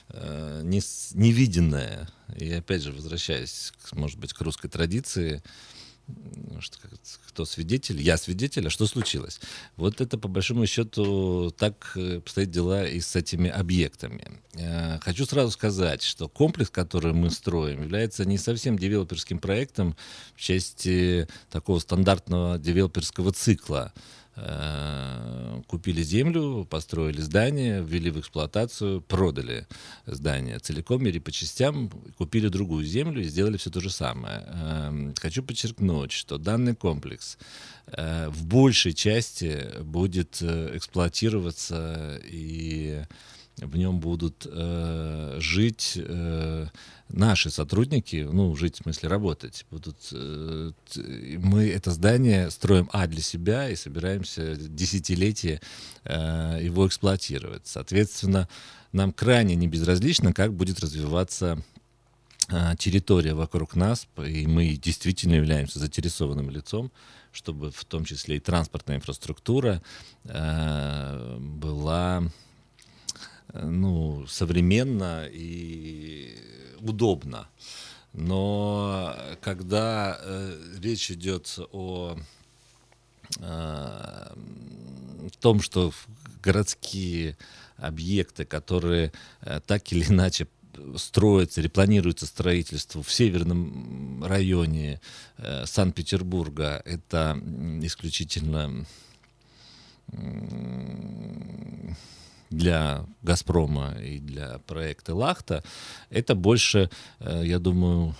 невиденное. 0.09 2.09
И 2.35 2.51
опять 2.51 2.81
же, 2.81 2.91
возвращаясь, 2.91 3.71
может 3.93 4.19
быть, 4.19 4.33
к 4.33 4.41
русской 4.41 4.67
традиции, 4.67 5.41
что, 6.59 6.79
кто 7.37 7.45
свидетель, 7.45 8.01
я 8.01 8.17
свидетель, 8.17 8.65
а 8.65 8.71
что 8.71 8.87
случилось? 8.87 9.39
Вот 9.75 10.01
это, 10.01 10.17
по 10.17 10.27
большому 10.27 10.65
счету, 10.65 11.53
так 11.55 11.91
э, 11.95 12.17
обстоят 12.17 12.49
дела 12.49 12.87
и 12.87 12.99
с 12.99 13.15
этими 13.15 13.47
объектами. 13.47 14.41
Э, 14.55 14.97
хочу 15.01 15.27
сразу 15.27 15.51
сказать, 15.51 16.01
что 16.01 16.27
комплекс, 16.27 16.71
который 16.71 17.13
мы 17.13 17.29
строим, 17.29 17.83
является 17.83 18.25
не 18.25 18.39
совсем 18.39 18.79
девелоперским 18.79 19.37
проектом 19.37 19.95
в 20.35 20.41
части 20.41 21.27
такого 21.51 21.77
стандартного 21.77 22.57
девелоперского 22.57 23.31
цикла. 23.31 23.93
Э, 24.39 25.61
купили 25.65 26.03
землю, 26.03 26.65
построили 26.69 27.21
здание, 27.21 27.83
ввели 27.83 28.11
в 28.11 28.19
эксплуатацию, 28.19 29.01
продали 29.01 29.67
здание 30.05 30.59
целиком 30.59 31.07
или 31.07 31.17
по 31.17 31.31
частям, 31.31 31.89
купили 32.17 32.47
другую 32.47 32.85
землю 32.85 33.21
и 33.21 33.27
сделали 33.27 33.57
все 33.57 33.71
то 33.71 33.79
же 33.79 33.89
самое. 33.89 34.43
Э, 34.45 35.13
хочу 35.19 35.41
подчеркнуть, 35.41 36.11
что 36.11 36.37
данный 36.37 36.75
комплекс 36.75 37.39
э, 37.87 38.29
в 38.29 38.45
большей 38.45 38.93
части 38.93 39.81
будет 39.81 40.39
эксплуатироваться 40.41 42.21
и 42.23 43.05
в 43.57 43.75
нем 43.75 43.99
будут 43.99 44.45
э, 44.49 45.37
жить 45.39 45.93
э, 45.95 46.67
наши 47.09 47.49
сотрудники, 47.49 48.27
ну, 48.31 48.55
жить 48.55 48.75
в 48.75 48.83
смысле 48.83 49.09
работать. 49.09 49.65
Будут, 49.71 49.97
э, 50.11 50.71
мы 51.39 51.67
это 51.67 51.91
здание 51.91 52.51
строим, 52.51 52.87
а, 52.93 53.07
для 53.07 53.21
себя 53.21 53.69
и 53.69 53.75
собираемся 53.75 54.55
десятилетия 54.55 55.59
э, 56.03 56.59
его 56.61 56.87
эксплуатировать. 56.87 57.65
Соответственно, 57.65 58.47
нам 58.91 59.11
крайне 59.11 59.55
не 59.55 59.67
безразлично, 59.67 60.33
как 60.33 60.53
будет 60.53 60.79
развиваться 60.79 61.57
э, 62.49 62.75
территория 62.77 63.33
вокруг 63.33 63.75
нас, 63.75 64.07
и 64.23 64.45
мы 64.45 64.75
действительно 64.75 65.33
являемся 65.33 65.79
заинтересованным 65.79 66.51
лицом, 66.51 66.91
чтобы 67.31 67.71
в 67.71 67.85
том 67.85 68.05
числе 68.05 68.37
и 68.37 68.39
транспортная 68.39 68.97
инфраструктура 68.97 69.81
э, 70.25 71.37
была 71.39 72.23
ну, 73.63 74.25
современно 74.27 75.25
и 75.31 76.35
удобно. 76.79 77.47
Но 78.13 79.15
когда 79.41 80.17
э, 80.19 80.77
речь 80.81 81.11
идет 81.11 81.59
о 81.71 82.17
э, 83.39 84.33
том, 85.39 85.61
что 85.61 85.93
городские 86.41 87.37
объекты, 87.77 88.45
которые 88.45 89.11
э, 89.41 89.59
так 89.65 89.91
или 89.91 90.05
иначе 90.07 90.47
строятся 90.95 91.61
или 91.61 91.67
планируется 91.67 92.25
строительство 92.25 93.03
в 93.03 93.11
северном 93.11 94.23
районе 94.23 95.01
э, 95.37 95.65
Санкт-Петербурга, 95.65 96.81
это 96.85 97.39
исключительно 97.81 98.85
для 102.49 103.05
«Газпрома» 103.21 103.95
и 104.01 104.19
для 104.19 104.59
проекта 104.59 105.15
«Лахта», 105.15 105.63
это 106.09 106.35
больше, 106.35 106.89
э, 107.19 107.43
я 107.45 107.59
думаю, 107.59 108.15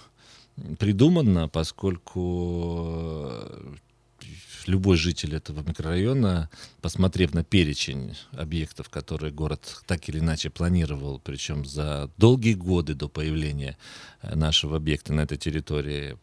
придумано, 0.79 1.47
поскольку 1.49 3.27
э, 3.29 3.75
любой 4.67 4.97
житель 4.97 5.36
этого 5.36 5.67
микрорайона, 5.67 6.49
посмотрев 6.82 7.34
на 7.34 7.43
перечень 7.43 8.15
объектов, 8.32 8.89
которые 8.89 9.32
город 9.32 9.82
так 9.86 10.08
или 10.10 10.19
иначе 10.19 10.49
планировал, 10.49 11.19
причем 11.19 11.65
за 11.65 12.10
долгие 12.17 12.53
годы 12.53 12.93
до 12.93 13.08
появления 13.08 13.77
э, 14.21 14.36
нашего 14.36 14.77
объекта 14.77 15.13
на 15.13 15.21
этой 15.21 15.38
территории, 15.38 16.17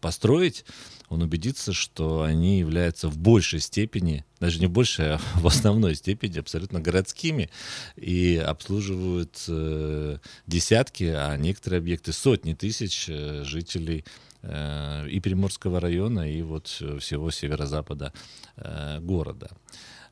построить, 0.00 0.64
он 1.08 1.22
убедится, 1.22 1.72
что 1.72 2.22
они 2.22 2.58
являются 2.58 3.08
в 3.08 3.18
большей 3.18 3.60
степени, 3.60 4.24
даже 4.38 4.60
не 4.60 4.66
в 4.66 4.84
а 4.98 5.20
в 5.34 5.46
основной 5.46 5.94
степени 5.94 6.38
абсолютно 6.38 6.80
городскими. 6.80 7.50
И 7.96 8.36
обслуживают 8.36 9.44
э, 9.48 10.18
десятки, 10.46 11.04
а 11.04 11.36
некоторые 11.36 11.78
объекты 11.78 12.12
сотни 12.12 12.54
тысяч 12.54 13.06
э, 13.08 13.44
жителей 13.44 14.04
и 14.42 15.20
Приморского 15.22 15.80
района, 15.80 16.32
и 16.32 16.40
вот 16.40 16.68
всего 16.68 17.30
северо-запада 17.30 17.89
э, 18.56 19.00
города. 19.00 19.50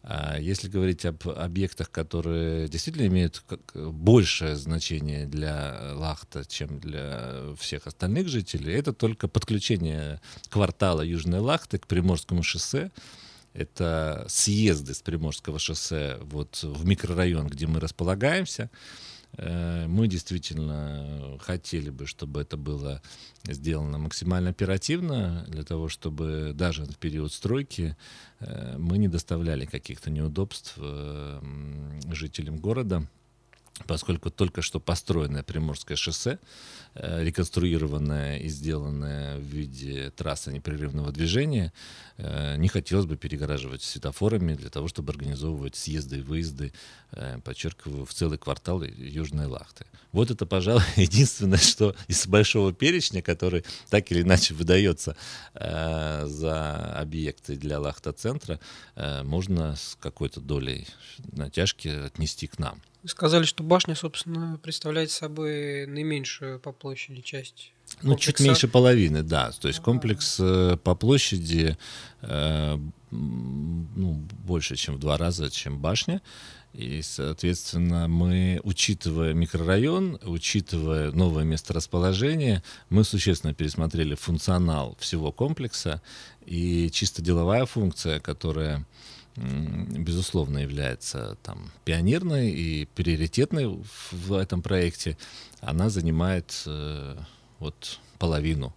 А 0.02 0.38
если 0.38 0.68
говорить 0.68 1.04
об 1.04 1.28
объектах, 1.28 1.90
которые 1.90 2.68
действительно 2.68 3.06
имеют 3.08 3.42
большее 3.74 4.56
значение 4.56 5.26
для 5.26 5.92
Лахта, 5.94 6.44
чем 6.46 6.78
для 6.78 7.54
всех 7.58 7.86
остальных 7.86 8.28
жителей, 8.28 8.74
это 8.74 8.92
только 8.92 9.28
подключение 9.28 10.20
квартала 10.48 11.02
Южной 11.02 11.40
Лахты 11.40 11.78
к 11.78 11.86
Приморскому 11.86 12.42
шоссе. 12.42 12.90
Это 13.54 14.24
съезды 14.28 14.94
с 14.94 15.02
Приморского 15.02 15.58
шоссе 15.58 16.18
вот 16.22 16.62
в 16.62 16.86
микрорайон, 16.86 17.48
где 17.48 17.66
мы 17.66 17.80
располагаемся. 17.80 18.70
Э, 19.36 19.86
мы 19.86 20.08
действительно 20.08 21.38
хотели 21.40 21.90
бы, 21.90 22.06
чтобы 22.06 22.40
это 22.40 22.56
было 22.56 23.02
сделано 23.44 23.98
максимально 23.98 24.50
оперативно, 24.50 25.44
для 25.48 25.62
того, 25.62 25.88
чтобы 25.88 26.52
даже 26.54 26.84
в 26.84 26.96
период 26.96 27.32
стройки 27.32 27.96
э, 28.40 28.76
мы 28.78 28.98
не 28.98 29.08
доставляли 29.08 29.66
каких-то 29.66 30.10
неудобств 30.10 30.74
э, 30.76 31.40
жителям 32.10 32.58
города. 32.58 33.06
Поскольку 33.86 34.30
только 34.30 34.62
что 34.62 34.80
построенное 34.80 35.42
Приморское 35.42 35.96
шоссе, 35.96 36.38
э, 36.94 37.24
реконструированное 37.24 38.38
и 38.38 38.48
сделанное 38.48 39.38
в 39.38 39.42
виде 39.42 40.10
трассы 40.10 40.52
непрерывного 40.52 41.12
движения, 41.12 41.72
э, 42.16 42.56
не 42.56 42.68
хотелось 42.68 43.06
бы 43.06 43.16
перегораживать 43.16 43.82
светофорами 43.82 44.54
для 44.54 44.70
того, 44.70 44.88
чтобы 44.88 45.12
организовывать 45.12 45.76
съезды 45.76 46.18
и 46.18 46.22
выезды, 46.22 46.72
э, 47.12 47.38
подчеркиваю, 47.44 48.04
в 48.04 48.14
целый 48.14 48.38
квартал 48.38 48.82
Южной 48.82 49.46
Лахты. 49.46 49.86
Вот 50.12 50.30
это, 50.30 50.46
пожалуй, 50.46 50.82
единственное, 50.96 51.58
что 51.58 51.94
из 52.08 52.26
большого 52.26 52.72
перечня, 52.72 53.22
который 53.22 53.64
так 53.90 54.10
или 54.10 54.22
иначе 54.22 54.54
выдается 54.54 55.16
за 55.54 56.94
объекты 56.98 57.56
для 57.56 57.80
Лахта-центра, 57.80 58.60
можно 59.24 59.76
с 59.76 59.96
какой-то 60.00 60.40
долей 60.40 60.86
натяжки 61.32 61.88
отнести 61.88 62.46
к 62.46 62.58
нам. 62.58 62.80
Вы 63.08 63.12
сказали, 63.12 63.44
что 63.44 63.62
башня, 63.62 63.94
собственно, 63.94 64.60
представляет 64.62 65.10
собой 65.10 65.86
наименьшую 65.86 66.60
по 66.60 66.72
площади 66.72 67.22
часть. 67.22 67.72
Ну, 68.02 68.16
чуть 68.16 68.38
меньше 68.40 68.68
половины, 68.68 69.22
да. 69.22 69.50
То 69.52 69.68
есть 69.68 69.80
комплекс 69.80 70.36
э, 70.38 70.76
по 70.84 70.94
площади 70.94 71.78
э, 72.20 72.78
ну, 73.10 74.12
больше, 74.44 74.76
чем 74.76 74.96
в 74.96 74.98
два 74.98 75.16
раза, 75.16 75.50
чем 75.50 75.78
башня. 75.78 76.20
И, 76.74 77.00
соответственно, 77.00 78.08
мы, 78.08 78.60
учитывая 78.62 79.32
микрорайон, 79.32 80.20
учитывая 80.24 81.10
новое 81.10 81.44
месторасположение, 81.44 82.62
мы 82.90 83.04
существенно 83.04 83.54
пересмотрели 83.54 84.16
функционал 84.16 84.98
всего 85.00 85.32
комплекса. 85.32 86.02
И 86.44 86.90
чисто 86.90 87.22
деловая 87.22 87.64
функция, 87.64 88.20
которая 88.20 88.86
безусловно, 89.38 90.58
является 90.58 91.36
там, 91.42 91.70
пионерной 91.84 92.50
и 92.50 92.86
приоритетной 92.86 93.66
в 94.10 94.32
этом 94.32 94.62
проекте, 94.62 95.16
она 95.60 95.90
занимает 95.90 96.62
э, 96.66 97.16
вот 97.58 98.00
половину. 98.18 98.74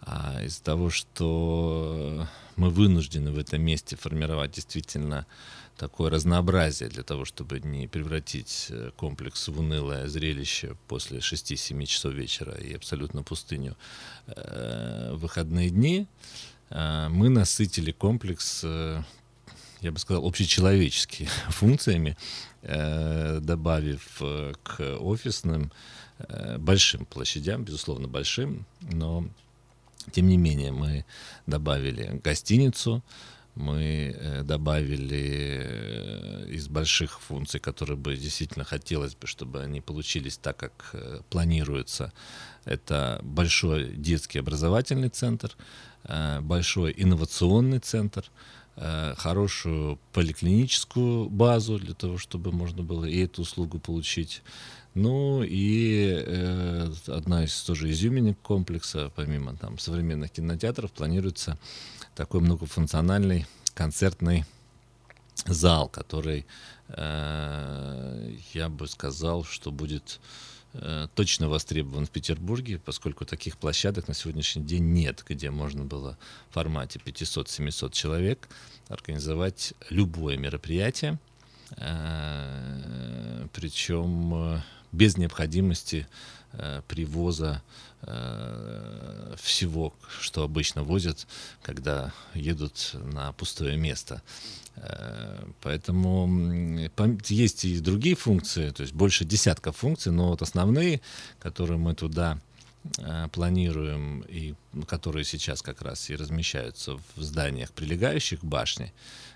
А 0.00 0.42
из-за 0.44 0.62
того, 0.62 0.90
что 0.90 2.26
мы 2.56 2.70
вынуждены 2.70 3.30
в 3.30 3.38
этом 3.38 3.62
месте 3.62 3.96
формировать 3.96 4.52
действительно 4.52 5.26
такое 5.76 6.10
разнообразие 6.10 6.88
для 6.88 7.02
того, 7.02 7.24
чтобы 7.24 7.60
не 7.60 7.88
превратить 7.88 8.66
э, 8.70 8.90
комплекс 8.96 9.48
в 9.48 9.58
унылое 9.58 10.06
зрелище 10.08 10.76
после 10.86 11.18
6-7 11.18 11.86
часов 11.86 12.12
вечера 12.12 12.54
и 12.54 12.74
абсолютно 12.74 13.22
пустыню 13.22 13.76
э, 14.26 15.12
выходные 15.14 15.70
дни, 15.70 16.06
э, 16.70 17.08
мы 17.08 17.30
насытили 17.30 17.90
комплекс 17.90 18.60
э, 18.64 19.02
я 19.82 19.90
бы 19.90 19.98
сказал, 19.98 20.26
общечеловеческими 20.26 21.28
функциями, 21.48 22.16
э, 22.62 23.40
добавив 23.40 24.18
э, 24.20 24.52
к 24.62 24.96
офисным 24.98 25.72
э, 26.18 26.56
большим 26.58 27.04
площадям, 27.04 27.64
безусловно, 27.64 28.08
большим, 28.08 28.64
но 28.80 29.26
тем 30.12 30.28
не 30.28 30.36
менее 30.36 30.72
мы 30.72 31.04
добавили 31.46 32.20
гостиницу, 32.24 33.02
мы 33.54 34.42
добавили 34.44 36.46
из 36.48 36.68
больших 36.68 37.20
функций, 37.20 37.60
которые 37.60 37.98
бы 37.98 38.16
действительно 38.16 38.64
хотелось 38.64 39.14
бы, 39.14 39.26
чтобы 39.26 39.60
они 39.60 39.82
получились 39.82 40.38
так, 40.38 40.56
как 40.56 40.94
планируется. 41.28 42.14
Это 42.64 43.20
большой 43.22 43.94
детский 43.94 44.38
образовательный 44.38 45.10
центр, 45.10 45.54
большой 46.40 46.94
инновационный 46.96 47.80
центр, 47.80 48.24
хорошую 48.76 49.98
поликлиническую 50.12 51.28
базу 51.28 51.78
для 51.78 51.94
того, 51.94 52.18
чтобы 52.18 52.52
можно 52.52 52.82
было 52.82 53.04
и 53.04 53.18
эту 53.24 53.42
услугу 53.42 53.78
получить. 53.78 54.42
Ну 54.94 55.42
и 55.42 56.22
э, 56.26 56.92
одна 57.06 57.44
из 57.44 57.62
тоже 57.62 57.90
изюминок 57.90 58.38
комплекса, 58.40 59.10
помимо 59.14 59.56
там 59.56 59.78
современных 59.78 60.32
кинотеатров, 60.32 60.92
планируется 60.92 61.58
такой 62.14 62.40
многофункциональный 62.40 63.46
концертный 63.74 64.44
зал, 65.46 65.88
который 65.88 66.44
э, 66.88 68.36
я 68.52 68.68
бы 68.68 68.86
сказал, 68.86 69.44
что 69.44 69.70
будет 69.70 70.20
Э, 70.20 70.61
точно 71.14 71.48
востребован 71.48 72.06
в 72.06 72.10
Петербурге, 72.10 72.78
поскольку 72.78 73.24
таких 73.24 73.58
площадок 73.58 74.08
на 74.08 74.14
сегодняшний 74.14 74.64
день 74.64 74.92
нет, 74.92 75.24
где 75.28 75.50
можно 75.50 75.84
было 75.84 76.16
в 76.50 76.54
формате 76.54 77.00
500-700 77.04 77.92
человек 77.92 78.48
организовать 78.88 79.74
любое 79.90 80.36
мероприятие, 80.36 81.18
э, 81.76 83.46
причем 83.52 84.34
э, 84.34 84.60
без 84.92 85.16
необходимости 85.16 86.06
привоза 86.86 87.62
всего, 89.38 89.94
что 90.20 90.42
обычно 90.42 90.82
возят, 90.82 91.26
когда 91.62 92.12
едут 92.34 92.90
на 92.94 93.32
пустое 93.32 93.76
место. 93.78 94.22
Э, 94.76 95.44
поэтому 95.60 96.88
есть 97.28 97.64
и 97.64 97.80
другие 97.80 98.16
функции, 98.16 98.70
то 98.70 98.82
есть 98.82 98.94
больше 98.94 99.24
десятка 99.24 99.72
функций, 99.72 100.12
но 100.12 100.28
вот 100.28 100.42
основные, 100.42 101.00
которые 101.38 101.78
мы 101.78 101.94
туда 101.94 102.38
э, 102.98 103.28
планируем 103.32 104.24
и 104.28 104.54
которые 104.86 105.24
сейчас 105.24 105.62
как 105.62 105.82
раз 105.82 106.08
и 106.10 106.16
размещаются 106.16 106.98
в 107.16 107.22
зданиях, 107.22 107.72
прилегающих 107.72 108.40
к 108.40 108.44
башне, 108.44 108.92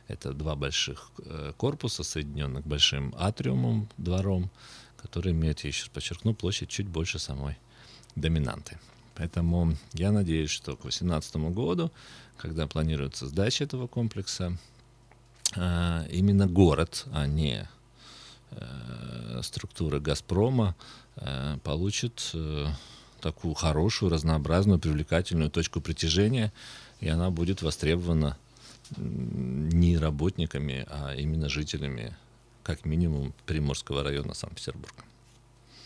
это 0.09 0.33
два 0.33 0.57
больших 0.57 1.11
э, 1.19 1.53
корпуса, 1.57 2.03
соединенных 2.03 2.67
большим 2.67 3.15
атриумом, 3.19 3.89
двором, 3.99 4.51
которые 4.97 5.33
имеют, 5.33 5.61
я 5.61 5.69
еще 5.69 5.91
подчеркну, 5.91 6.35
площадь 6.35 6.69
чуть 6.69 6.89
больше 6.89 7.19
самой 7.19 7.57
доминанты. 8.15 8.79
Поэтому 9.15 9.77
я 9.95 10.13
надеюсь, 10.13 10.51
что 10.51 10.77
к 10.77 10.83
2018 10.83 11.37
году, 11.37 11.91
когда 12.37 12.67
планируется 12.67 13.27
сдача 13.27 13.65
этого 13.65 13.87
комплекса, 13.87 14.57
а, 15.57 16.05
именно 16.11 16.47
город, 16.47 17.07
а 17.13 17.27
не 17.27 17.69
э, 18.51 19.41
структура 19.43 20.01
«Газпрома» 20.01 20.75
э, 21.17 21.59
получит 21.63 22.31
э, 22.35 22.67
такую 23.21 23.55
хорошую, 23.55 24.11
разнообразную, 24.11 24.79
привлекательную 24.79 25.51
точку 25.51 25.81
притяжения, 25.81 26.53
и 27.01 27.09
она 27.09 27.31
будет 27.31 27.63
востребована 27.63 28.37
не 28.97 29.99
работниками, 29.99 30.87
а 30.89 31.15
именно 31.15 31.49
жителями, 31.49 32.17
как 32.67 32.85
минимум, 32.85 33.33
Приморского 33.47 34.03
района 34.03 34.35
Санкт-Петербурга. 34.35 35.05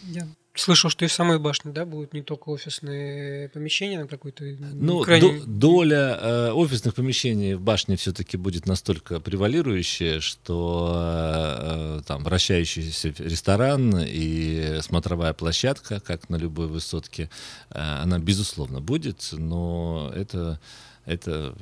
Я 0.05 0.27
слышал, 0.55 0.89
что 0.89 1.05
и 1.05 1.09
в 1.09 1.13
самой 1.13 1.39
башне, 1.39 1.73
да, 1.73 1.85
будут 1.85 2.15
не 2.15 2.23
только 2.23 2.49
офисные 2.49 3.51
помещения 3.51 4.01
на 4.01 4.07
какой-то... 4.07 4.45
Ну, 4.45 5.03
крайне... 5.03 5.43
доля 5.47 6.19
э, 6.21 6.53
офисных 6.53 6.95
помещений 6.95 7.55
в 7.55 7.61
башне 7.61 7.97
все-таки 7.97 8.39
будет 8.39 8.67
настолько 8.67 9.21
превалирующая, 9.21 10.21
что 10.21 10.95
э, 10.97 12.01
там 12.07 12.25
вращающийся 12.25 13.15
ресторан 13.19 13.95
и 14.07 14.79
смотровая 14.81 15.35
площадка, 15.35 16.01
как 16.01 16.31
на 16.31 16.37
любой 16.37 16.67
высотке, 16.67 17.29
э, 17.69 17.79
она, 17.79 18.19
безусловно, 18.19 18.81
будет, 18.81 19.29
но 19.33 20.11
это, 20.17 20.59
это 21.05 21.55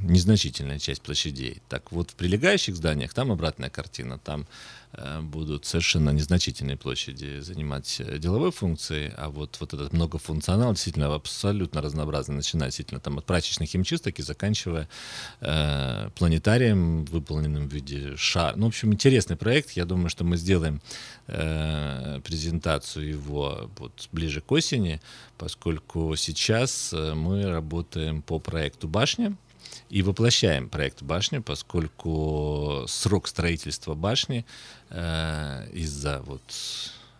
незначительная 0.00 0.78
часть 0.78 1.02
площадей. 1.02 1.62
Так 1.68 1.92
вот, 1.92 2.10
в 2.10 2.14
прилегающих 2.14 2.76
зданиях 2.76 3.14
там 3.14 3.32
обратная 3.32 3.70
картина. 3.70 4.18
Там 4.18 4.46
э, 4.92 5.20
будут 5.20 5.66
совершенно 5.66 6.10
незначительные 6.10 6.76
площади 6.76 7.40
занимать 7.40 8.00
э, 8.00 8.18
деловой 8.18 8.50
функцией, 8.50 9.12
а 9.16 9.28
вот, 9.28 9.56
вот 9.60 9.74
этот 9.74 9.92
многофункционал 9.92 10.72
действительно 10.72 11.14
абсолютно 11.14 11.82
разнообразный, 11.82 12.36
начиная 12.36 12.68
действительно 12.68 13.00
там 13.00 13.18
от 13.18 13.24
прачечных 13.24 13.68
химчисток 13.68 14.18
и 14.18 14.22
заканчивая 14.22 14.88
э, 15.40 16.10
планетарием, 16.16 17.04
выполненным 17.04 17.68
в 17.68 17.72
виде 17.72 18.16
шара. 18.16 18.56
Ну, 18.56 18.66
в 18.66 18.68
общем, 18.68 18.92
интересный 18.92 19.36
проект. 19.36 19.72
Я 19.72 19.84
думаю, 19.84 20.08
что 20.08 20.24
мы 20.24 20.36
сделаем 20.36 20.80
э, 21.28 22.20
презентацию 22.24 23.08
его 23.08 23.70
вот 23.78 24.08
ближе 24.12 24.40
к 24.40 24.50
осени, 24.52 25.00
поскольку 25.38 26.14
сейчас 26.16 26.92
э, 26.92 27.14
мы 27.14 27.46
работаем 27.46 28.22
по 28.22 28.38
проекту 28.38 28.88
«Башня», 28.88 29.36
и 29.94 30.02
воплощаем 30.02 30.68
проект 30.68 31.02
башни, 31.02 31.38
поскольку 31.38 32.84
срок 32.88 33.28
строительства 33.28 33.94
башни 33.94 34.44
э, 34.90 35.68
из-за 35.72 36.20
вот 36.22 36.42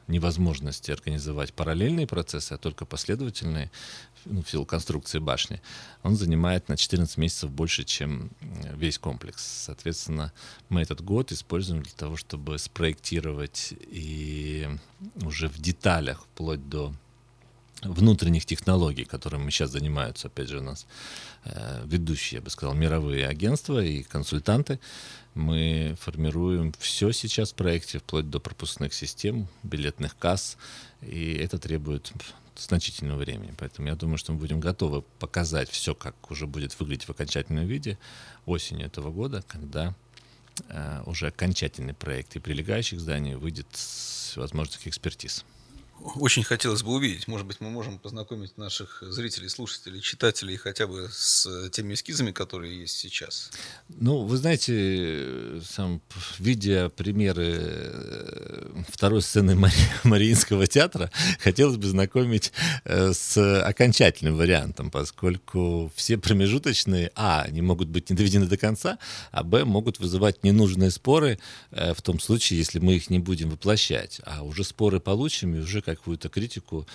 невозможности 0.09 0.91
организовать 0.91 1.55
параллельные 1.55 2.09
процессы, 2.09 2.53
а 2.53 2.59
только 2.59 2.85
последовательные, 2.85 3.70
ну, 4.25 4.43
в 4.43 4.51
силу 4.51 4.66
конструкции 4.66 5.20
башни, 5.20 5.62
он 6.03 6.16
занимает 6.16 6.68
на 6.68 6.77
14 6.77 7.16
месяцев 7.16 7.49
больше, 7.53 7.85
чем 7.85 8.33
весь 8.75 8.99
комплекс. 8.99 9.45
Соответственно, 9.66 10.33
мы 10.68 10.83
этот 10.83 11.01
год 11.01 11.31
используем 11.31 11.85
для 11.85 11.93
того, 11.93 12.16
чтобы 12.16 12.59
спроектировать 12.59 13.72
и 13.87 14.68
уже 15.22 15.49
в 15.49 15.61
деталях, 15.61 16.25
вплоть 16.25 16.68
до 16.68 16.93
внутренних 17.85 18.47
технологий, 18.47 19.05
которыми 19.05 19.51
сейчас 19.51 19.70
занимаются, 19.70 20.28
опять 20.28 20.49
же, 20.49 20.59
у 20.59 20.62
нас 20.62 20.87
э, 21.45 21.82
ведущие, 21.87 22.39
я 22.39 22.43
бы 22.43 22.51
сказал, 22.51 22.74
мировые 22.74 23.26
агентства 23.26 23.82
и 23.85 24.03
консультанты. 24.03 24.80
Мы 25.35 25.97
формируем 26.01 26.72
все 26.78 27.12
сейчас 27.12 27.53
в 27.53 27.55
проекте, 27.55 27.99
вплоть 27.99 28.30
до 28.30 28.41
пропускных 28.41 28.95
систем, 28.95 29.49
билетных 29.62 30.16
касс, 30.16 30.57
и 31.03 31.35
это 31.35 31.59
требует 31.59 32.12
значительного 32.57 33.18
времени. 33.18 33.53
Поэтому 33.59 33.89
я 33.89 33.97
думаю, 33.97 34.18
что 34.18 34.32
мы 34.32 34.39
будем 34.39 34.61
готовы 34.61 35.03
показать 35.18 35.68
все, 35.68 35.95
как 35.95 36.30
уже 36.30 36.47
будет 36.47 36.78
выглядеть 36.78 37.07
в 37.07 37.11
окончательном 37.11 37.66
виде 37.66 37.99
осенью 38.47 38.87
этого 38.87 39.11
года, 39.11 39.43
когда 39.49 39.95
э, 40.68 41.03
уже 41.07 41.28
окончательный 41.28 41.95
проект 41.95 42.37
и 42.37 42.41
прилегающих 42.41 43.01
зданий 43.01 43.35
выйдет 43.35 43.66
с 43.72 44.37
возможностью 44.37 44.91
экспертиз. 44.91 45.45
Очень 46.17 46.43
хотелось 46.43 46.83
бы 46.83 46.93
увидеть. 46.93 47.29
Может 47.29 47.47
быть, 47.47 47.61
мы 47.61 47.71
можем 47.71 47.99
познакомить 47.99 48.59
наших 48.59 49.03
зрителей, 49.07 49.49
слушателей, 49.49 50.01
читателей 50.01 50.57
хотя 50.57 50.87
бы 50.87 51.09
с 51.11 51.71
теми 51.71 51.95
эскизами, 51.95 52.31
которые 52.31 52.81
есть 52.81 52.99
сейчас. 52.99 53.51
Ну, 53.89 54.25
вы 54.25 54.37
знаете, 54.37 55.61
сам, 55.65 56.03
видя 56.39 56.91
примеры 56.91 57.57
э, 57.59 58.83
второй 58.89 59.23
сцены 59.23 59.55
Мари, 59.55 59.75
Мариинского 60.05 60.67
театра, 60.67 61.11
хотелось 61.39 61.77
бы 61.77 61.87
знакомить 61.87 62.53
э, 62.85 63.13
с 63.13 63.63
окончательным 63.63 64.37
вариантом, 64.37 64.91
поскольку 64.91 65.91
все 65.95 66.19
промежуточные, 66.19 67.13
а, 67.15 67.47
не 67.51 67.63
могут 67.63 67.89
быть 67.89 68.11
не 68.11 68.17
доведены 68.17 68.47
до 68.47 68.57
конца, 68.57 68.99
а, 69.31 69.43
б, 69.43 69.65
могут 69.65 70.01
вызывать 70.01 70.45
ненужные 70.45 70.91
споры 70.91 71.39
э, 71.71 71.95
в 71.95 72.03
том 72.03 72.21
случае, 72.21 72.59
если 72.59 72.79
мы 72.79 72.95
их 72.95 73.11
не 73.11 73.21
будем 73.21 73.51
воплощать. 73.51 74.21
А 74.25 74.43
уже 74.43 74.65
споры 74.65 75.01
получим, 75.01 75.55
и 75.55 75.61
уже 75.61 75.81
какую-то 75.85 76.28
критику 76.28 76.87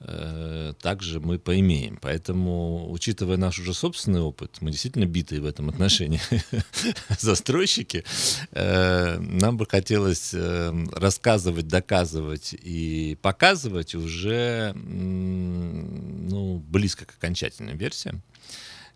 э, 0.00 0.72
также 0.80 1.20
мы 1.20 1.38
поимеем. 1.38 1.98
Поэтому, 2.00 2.90
учитывая 2.90 3.36
наш 3.36 3.58
уже 3.58 3.74
собственный 3.74 4.20
опыт, 4.20 4.58
мы 4.60 4.70
действительно 4.70 5.06
битые 5.06 5.40
в 5.40 5.46
этом 5.46 5.68
отношении 5.68 6.20
застройщики, 7.18 8.04
э, 8.52 9.18
нам 9.18 9.56
бы 9.56 9.66
хотелось 9.66 10.32
э, 10.32 10.72
рассказывать, 10.92 11.68
доказывать 11.68 12.54
и 12.54 13.18
показывать 13.20 13.94
уже 13.94 14.72
ну, 14.74 16.58
близко 16.58 17.04
к 17.04 17.10
окончательной 17.10 17.74
версии. 17.74 18.20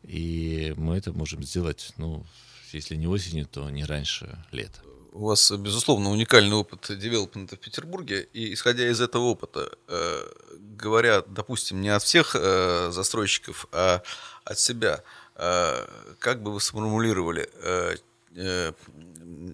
И 0.03 0.72
мы 0.76 0.96
это 0.96 1.12
можем 1.12 1.42
сделать, 1.42 1.92
ну, 1.98 2.24
если 2.72 2.96
не 2.96 3.07
осенью, 3.07 3.46
то 3.46 3.68
не 3.68 3.84
раньше 3.84 4.38
лета 4.53 4.80
у 5.13 5.27
вас, 5.27 5.51
безусловно, 5.51 6.11
уникальный 6.11 6.57
опыт 6.57 6.87
девелопмента 6.99 7.57
в 7.57 7.59
Петербурге, 7.59 8.29
и 8.33 8.55
исходя 8.55 8.89
из 8.89 9.01
этого 9.01 9.25
опыта, 9.25 9.71
э, 9.89 10.29
говоря, 10.77 11.23
допустим, 11.27 11.81
не 11.81 11.89
от 11.89 12.03
всех 12.03 12.37
э, 12.39 12.91
застройщиков, 12.91 13.67
а 13.73 14.03
от 14.45 14.59
себя, 14.59 15.03
э, 15.37 15.87
как 16.19 16.43
бы 16.43 16.53
вы 16.53 16.61
сформулировали, 16.61 17.49
э, 17.55 17.97
э, 18.37 18.73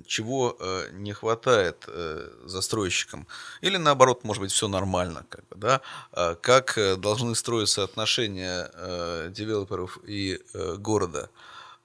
чего 0.06 0.56
э, 0.58 0.88
не 0.92 1.12
хватает 1.12 1.84
э, 1.86 2.28
застройщикам, 2.44 3.26
или 3.60 3.76
наоборот, 3.76 4.24
может 4.24 4.42
быть, 4.42 4.52
все 4.52 4.68
нормально, 4.68 5.24
как 5.28 5.48
бы, 5.48 5.56
да, 5.56 5.80
э, 6.12 6.36
как 6.40 6.78
должны 6.98 7.34
строиться 7.34 7.82
отношения 7.82 8.70
э, 8.74 9.30
девелоперов 9.32 9.98
и 10.06 10.40
э, 10.52 10.76
города, 10.76 11.30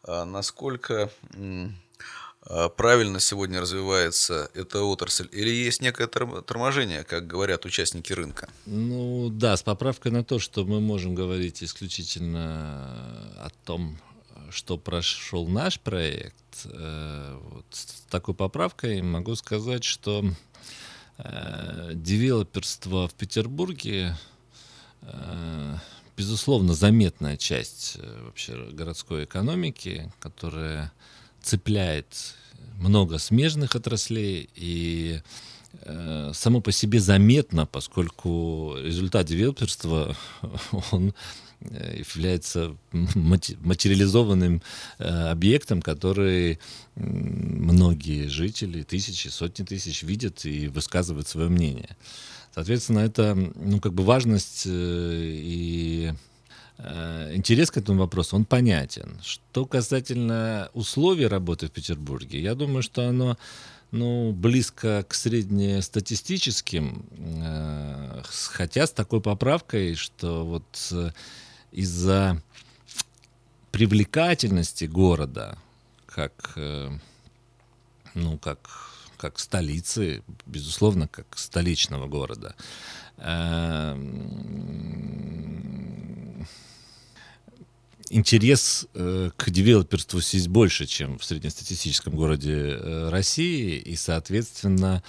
э, 0.04 0.24
насколько... 0.26 1.10
Э, 1.34 1.68
а, 1.70 1.70
правильно 2.76 3.20
сегодня 3.20 3.62
развивается 3.62 4.50
эта 4.54 4.82
отрасль? 4.82 5.28
Или 5.32 5.50
есть 5.50 5.82
некое 5.82 6.08
торможение, 6.08 7.04
как 7.04 7.28
говорят 7.28 7.66
участники 7.66 8.14
рынка? 8.14 8.50
Ну 8.66 9.30
да, 9.30 9.56
с 9.56 9.64
поправкой 9.64 10.12
на 10.12 10.24
то, 10.24 10.40
что 10.40 10.66
мы 10.66 10.80
можем 10.80 11.16
говорить 11.16 11.64
исключительно 11.64 13.36
о 13.38 13.50
том, 13.66 13.98
что 14.52 14.78
прошел 14.78 15.48
наш 15.48 15.80
проект. 15.80 16.36
Э, 16.66 17.40
вот 17.42 17.66
с 17.72 18.04
такой 18.10 18.36
поправкой 18.36 19.02
могу 19.02 19.36
сказать, 19.36 19.84
что 19.84 20.24
э, 21.18 21.92
девелоперство 21.94 23.08
в 23.08 23.14
Петербурге 23.14 24.16
э, 25.02 25.76
безусловно 26.18 26.74
заметная 26.74 27.38
часть 27.38 27.98
вообще 28.24 28.70
городской 28.72 29.24
экономики, 29.24 30.12
которая 30.20 30.92
цепляет 31.42 32.36
много 32.78 33.20
смежных 33.20 33.76
отраслей 33.76 34.50
и 34.56 35.22
э, 35.84 36.32
само 36.34 36.62
по 36.62 36.72
себе 36.72 37.00
заметно, 37.00 37.66
поскольку 37.66 38.76
результат 38.82 39.28
девелоперства, 39.28 40.18
он 40.92 41.14
э, 41.62 42.00
является 42.00 42.76
материализованным 42.92 44.62
э, 44.98 45.04
объектом, 45.30 45.82
который 45.82 46.60
многие 46.96 48.28
жители, 48.28 48.84
тысячи, 48.84 49.28
сотни 49.28 49.64
тысяч 49.64 50.04
видят 50.04 50.46
и 50.46 50.68
высказывают 50.68 51.28
свое 51.28 51.50
мнение. 51.50 51.96
Соответственно, 52.54 53.00
это 53.00 53.36
ну, 53.36 53.80
как 53.80 53.94
бы 53.94 54.04
важность 54.04 54.64
и 54.68 56.12
интерес 57.34 57.72
к 57.72 57.78
этому 57.78 58.00
вопросу, 58.00 58.36
он 58.36 58.46
понятен. 58.46 59.20
Что 59.24 59.66
касательно 59.66 60.70
условий 60.74 61.28
работы 61.28 61.68
в 61.68 61.72
Петербурге, 61.72 62.42
я 62.42 62.56
думаю, 62.56 62.82
что 62.82 63.08
оно 63.08 63.38
ну, 63.92 64.32
близко 64.32 65.06
к 65.08 65.14
среднестатистическим, 65.14 67.06
э, 67.12 68.22
хотя 68.24 68.88
с 68.88 68.92
такой 68.92 69.22
поправкой, 69.22 69.96
что 69.96 70.46
вот 70.46 70.90
э, 70.92 71.12
из-за 71.72 72.42
привлекательности 73.72 74.86
города, 74.86 75.58
как, 76.06 76.58
ну, 78.16 78.38
как, 78.38 78.70
как 79.16 79.40
столицы, 79.40 80.24
безусловно, 80.46 81.08
как 81.08 81.38
столичного 81.38 82.08
города, 82.08 82.54
интерес 88.12 88.88
э, 88.94 89.32
к 89.36 89.50
девелоперству 89.50 90.22
здесь 90.22 90.48
больше, 90.48 90.86
чем 90.86 91.18
в 91.18 91.24
среднестатистическом 91.24 92.16
городе 92.16 92.54
э, 92.54 93.10
России, 93.10 93.78
и, 93.78 93.96
соответственно, 93.96 95.02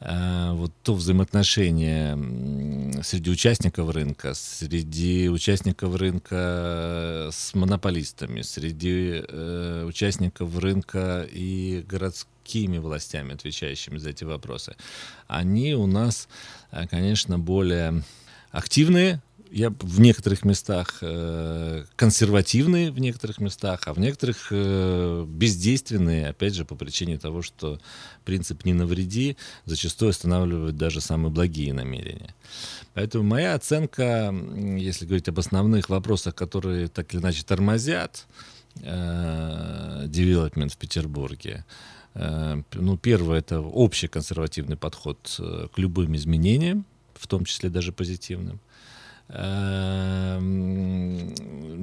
э, 0.00 0.50
вот 0.52 0.72
то 0.82 0.94
взаимоотношение 0.94 3.02
среди 3.02 3.30
участников 3.30 3.90
рынка, 3.90 4.34
среди 4.34 5.28
участников 5.28 5.94
рынка 5.94 7.30
с 7.32 7.54
монополистами, 7.54 8.42
среди 8.42 9.22
участников 9.84 10.56
рынка 10.58 11.26
и 11.30 11.84
городскими 11.88 12.78
властями, 12.78 13.34
отвечающими 13.34 13.98
за 13.98 14.10
эти 14.10 14.24
вопросы, 14.24 14.74
они 15.28 15.74
у 15.74 15.86
нас, 15.86 16.28
конечно, 16.90 17.38
более 17.38 18.02
активные, 18.50 19.20
я 19.50 19.70
в 19.70 20.00
некоторых 20.00 20.44
местах 20.44 20.98
э, 21.00 21.84
консервативные, 21.96 22.90
в 22.90 22.98
некоторых 22.98 23.40
местах, 23.40 23.82
а 23.86 23.94
в 23.94 23.98
некоторых 23.98 24.48
э, 24.50 25.24
бездейственные, 25.28 26.28
опять 26.28 26.54
же, 26.54 26.64
по 26.64 26.74
причине 26.74 27.18
того, 27.18 27.42
что 27.42 27.80
принцип 28.24 28.64
«не 28.64 28.74
навреди» 28.74 29.36
зачастую 29.64 30.10
останавливает 30.10 30.76
даже 30.76 31.00
самые 31.00 31.30
благие 31.30 31.72
намерения. 31.72 32.34
Поэтому 32.94 33.24
моя 33.24 33.54
оценка, 33.54 34.34
если 34.76 35.06
говорить 35.06 35.28
об 35.28 35.38
основных 35.38 35.88
вопросах, 35.88 36.34
которые 36.34 36.88
так 36.88 37.12
или 37.14 37.20
иначе 37.20 37.42
тормозят 37.44 38.26
э, 38.82 40.06
в 40.06 40.76
Петербурге, 40.76 41.64
э, 42.14 42.62
ну, 42.74 42.96
первое— 42.96 43.38
это 43.40 43.60
общий 43.60 44.08
консервативный 44.08 44.76
подход 44.76 45.36
э, 45.38 45.68
к 45.74 45.78
любым 45.78 46.16
изменениям, 46.16 46.84
в 47.14 47.26
том 47.26 47.44
числе 47.44 47.70
даже 47.70 47.92
позитивным. 47.92 48.60
Эм, 49.30 51.34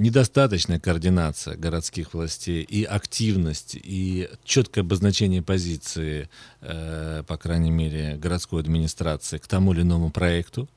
недостаточная 0.02 0.80
координация 0.80 1.56
городских 1.56 2.16
властей 2.16 2.64
и 2.64 2.84
активность, 2.84 3.76
и 3.76 4.30
четкое 4.44 4.84
обозначение 4.84 5.44
позиции, 5.44 6.28
э, 6.62 7.24
по 7.28 7.38
крайней 7.38 7.70
мере, 7.70 8.16
городской 8.16 8.62
администрации 8.62 9.38
к 9.38 9.46
тому 9.46 9.74
или 9.74 9.82
иному 9.82 10.10
проекту, 10.10 10.68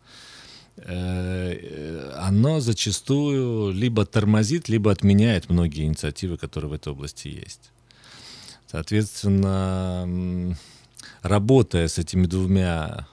э, 0.76 2.12
оно 2.16 2.60
зачастую 2.60 3.72
либо 3.72 4.04
тормозит, 4.04 4.68
либо 4.68 4.92
отменяет 4.92 5.48
многие 5.48 5.86
инициативы, 5.86 6.36
которые 6.36 6.70
в 6.70 6.74
этой 6.74 6.92
области 6.92 7.28
есть. 7.28 7.70
Соответственно, 8.70 10.54
работая 11.22 11.88
с 11.88 11.96
этими 11.96 12.26
двумя 12.26 13.08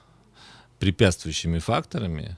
препятствующими 0.78 1.58
факторами, 1.58 2.36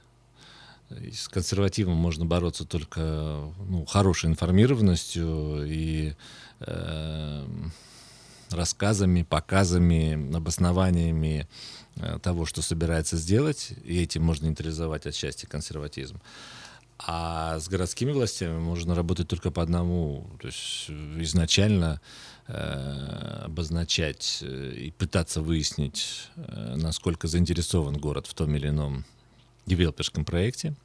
с 0.89 1.27
консервативом 1.27 1.95
можно 1.95 2.25
бороться 2.25 2.65
только 2.65 2.99
ну, 2.99 3.85
хорошей 3.85 4.29
информированностью 4.29 5.65
и 5.65 6.13
э, 6.61 7.47
рассказами, 8.49 9.23
показами, 9.23 10.35
обоснованиями 10.35 11.47
э, 11.95 12.19
того, 12.21 12.45
что 12.45 12.61
собирается 12.61 13.17
сделать, 13.17 13.71
и 13.83 14.01
этим 14.01 14.23
можно 14.23 14.47
нейтрализовать 14.47 15.05
отчасти 15.05 15.45
консерватизм. 15.45 16.19
А 16.97 17.59
с 17.59 17.69
городскими 17.69 18.11
властями 18.11 18.57
можно 18.57 18.93
работать 18.93 19.29
только 19.29 19.51
по 19.51 19.63
одному. 19.63 20.29
То 20.41 20.47
есть 20.47 20.89
изначально 20.89 22.01
э, 22.47 23.43
обозначать 23.45 24.39
э, 24.41 24.73
и 24.75 24.91
пытаться 24.91 25.41
выяснить, 25.41 26.29
э, 26.35 26.75
насколько 26.75 27.27
заинтересован 27.27 27.97
город 27.97 28.27
в 28.27 28.33
том 28.33 28.53
или 28.55 28.67
ином 28.67 29.05
девелоперском 29.69 30.25
проекте. 30.25 30.75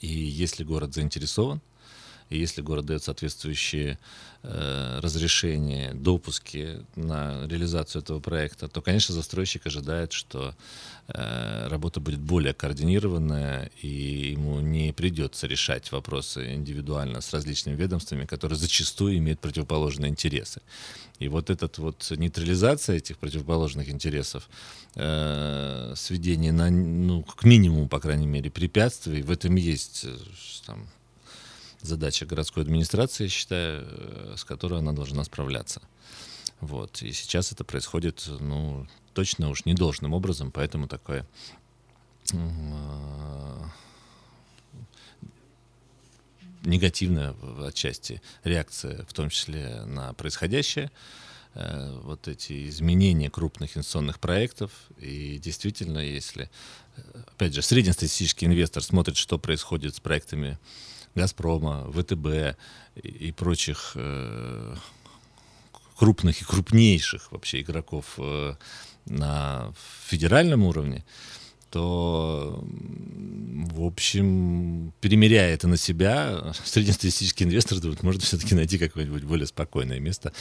И 0.00 0.06
если 0.06 0.64
город 0.64 0.94
заинтересован, 0.94 1.60
и 2.32 2.38
если 2.38 2.62
город 2.62 2.86
дает 2.86 3.02
соответствующие 3.02 3.98
э, 4.42 5.00
разрешения, 5.02 5.92
допуски 5.92 6.78
на 6.96 7.46
реализацию 7.46 8.00
этого 8.02 8.20
проекта, 8.20 8.68
то, 8.68 8.80
конечно, 8.80 9.14
застройщик 9.14 9.66
ожидает, 9.66 10.12
что 10.12 10.54
э, 11.08 11.68
работа 11.68 12.00
будет 12.00 12.20
более 12.20 12.54
координированная, 12.54 13.70
и 13.82 14.32
ему 14.32 14.60
не 14.60 14.92
придется 14.92 15.46
решать 15.46 15.92
вопросы 15.92 16.54
индивидуально 16.54 17.20
с 17.20 17.34
различными 17.34 17.76
ведомствами, 17.76 18.24
которые 18.24 18.58
зачастую 18.58 19.18
имеют 19.18 19.40
противоположные 19.40 20.10
интересы. 20.10 20.62
И 21.18 21.28
вот 21.28 21.50
эта 21.50 21.68
вот 21.82 22.10
нейтрализация 22.16 22.96
этих 22.96 23.18
противоположных 23.18 23.90
интересов, 23.90 24.48
э, 24.94 25.92
сведение 25.96 26.52
на, 26.52 26.70
ну, 26.70 27.22
к 27.24 27.44
минимуму, 27.44 27.88
по 27.88 28.00
крайней 28.00 28.26
мере, 28.26 28.50
препятствий, 28.50 29.20
в 29.20 29.30
этом 29.30 29.54
есть 29.56 30.04
э, 30.04 30.16
там, 30.66 30.88
задача 31.82 32.26
городской 32.26 32.62
администрации, 32.62 33.28
считаю, 33.28 33.84
э, 33.86 34.34
с 34.36 34.44
которой 34.44 34.78
она 34.78 34.92
должна 34.92 35.24
справляться. 35.24 35.82
Вот. 36.60 37.02
И 37.02 37.12
сейчас 37.12 37.52
это 37.52 37.64
происходит, 37.64 38.24
ну, 38.40 38.86
точно 39.14 39.50
уж 39.50 39.64
не 39.64 39.74
должным 39.74 40.14
образом, 40.14 40.50
поэтому 40.52 40.86
такое 40.86 41.26
э, 42.32 43.62
негативная 46.62 47.34
отчасти 47.66 48.22
реакция, 48.44 49.04
в 49.06 49.12
том 49.12 49.28
числе 49.28 49.84
на 49.84 50.12
происходящее, 50.14 50.90
э, 51.54 51.98
вот 52.04 52.28
эти 52.28 52.68
изменения 52.68 53.28
крупных 53.28 53.76
инвестиционных 53.76 54.20
проектов. 54.20 54.70
И 54.98 55.38
действительно, 55.38 55.98
если, 55.98 56.48
опять 57.26 57.54
же, 57.54 57.62
среднестатистический 57.62 58.46
инвестор 58.46 58.82
смотрит, 58.82 59.16
что 59.16 59.38
происходит 59.38 59.96
с 59.96 60.00
проектами 60.00 60.58
Газпрома, 61.14 61.90
ВТБ 61.92 62.56
и 62.94 63.32
прочих 63.32 63.92
э, 63.94 64.74
крупных 65.96 66.40
и 66.40 66.44
крупнейших 66.44 67.30
вообще 67.32 67.60
игроков 67.60 68.14
э, 68.18 68.54
на 69.06 69.72
федеральном 70.06 70.64
уровне, 70.64 71.04
то, 71.70 72.62
в 72.62 73.84
общем, 73.84 74.92
перемеряя 75.00 75.54
это 75.54 75.68
на 75.68 75.76
себя, 75.76 76.52
среднестатистический 76.64 77.44
инвестор 77.44 77.78
думает, 77.78 78.02
может 78.02 78.22
все-таки 78.22 78.54
найти 78.54 78.78
какое-нибудь 78.78 79.24
более 79.24 79.46
спокойное 79.46 80.00
место, 80.00 80.32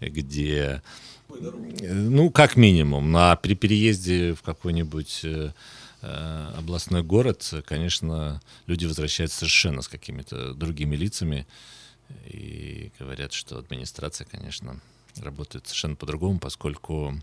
где, 0.00 0.82
ну, 1.28 2.30
как 2.30 2.56
минимум, 2.56 3.12
на, 3.12 3.36
при 3.36 3.54
переезде 3.54 4.34
в 4.34 4.42
какой-нибудь 4.42 5.20
э, 5.24 5.50
Э, 5.50 5.54
областной 6.02 7.02
город, 7.02 7.52
конечно, 7.66 8.40
люди 8.66 8.86
возвращаются 8.86 9.38
совершенно 9.38 9.82
с 9.82 9.88
какими-то 9.88 10.54
другими 10.54 10.96
лицами. 10.96 11.46
И 12.26 12.90
говорят, 12.98 13.32
что 13.32 13.58
администрация, 13.58 14.26
конечно, 14.26 14.80
работает 15.16 15.66
совершенно 15.66 15.96
по-другому, 15.96 16.38
поскольку 16.38 17.14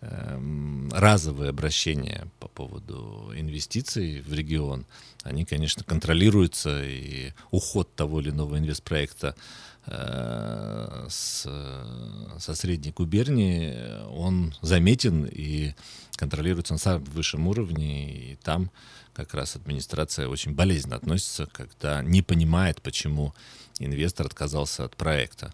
разовые 0.00 1.50
обращения 1.50 2.28
по 2.38 2.48
поводу 2.48 3.32
инвестиций 3.34 4.20
в 4.20 4.32
регион, 4.32 4.86
они, 5.22 5.44
конечно, 5.44 5.82
контролируются, 5.84 6.84
и 6.84 7.32
уход 7.50 7.94
того 7.94 8.20
или 8.20 8.30
иного 8.30 8.58
инвестпроекта 8.58 9.34
э, 9.86 11.06
с, 11.08 11.42
со 12.38 12.54
средней 12.54 12.92
губернии, 12.92 14.04
он 14.10 14.54
заметен 14.60 15.24
и 15.24 15.74
контролируется 16.16 16.74
на 16.74 16.78
самом 16.78 17.04
высшем 17.04 17.46
уровне, 17.48 18.32
и 18.32 18.36
там 18.36 18.70
как 19.14 19.32
раз 19.34 19.56
администрация 19.56 20.28
очень 20.28 20.52
болезненно 20.52 20.96
относится, 20.96 21.46
когда 21.46 22.02
не 22.02 22.22
понимает, 22.22 22.82
почему 22.82 23.34
инвестор 23.78 24.26
отказался 24.26 24.84
от 24.84 24.96
проекта. 24.96 25.52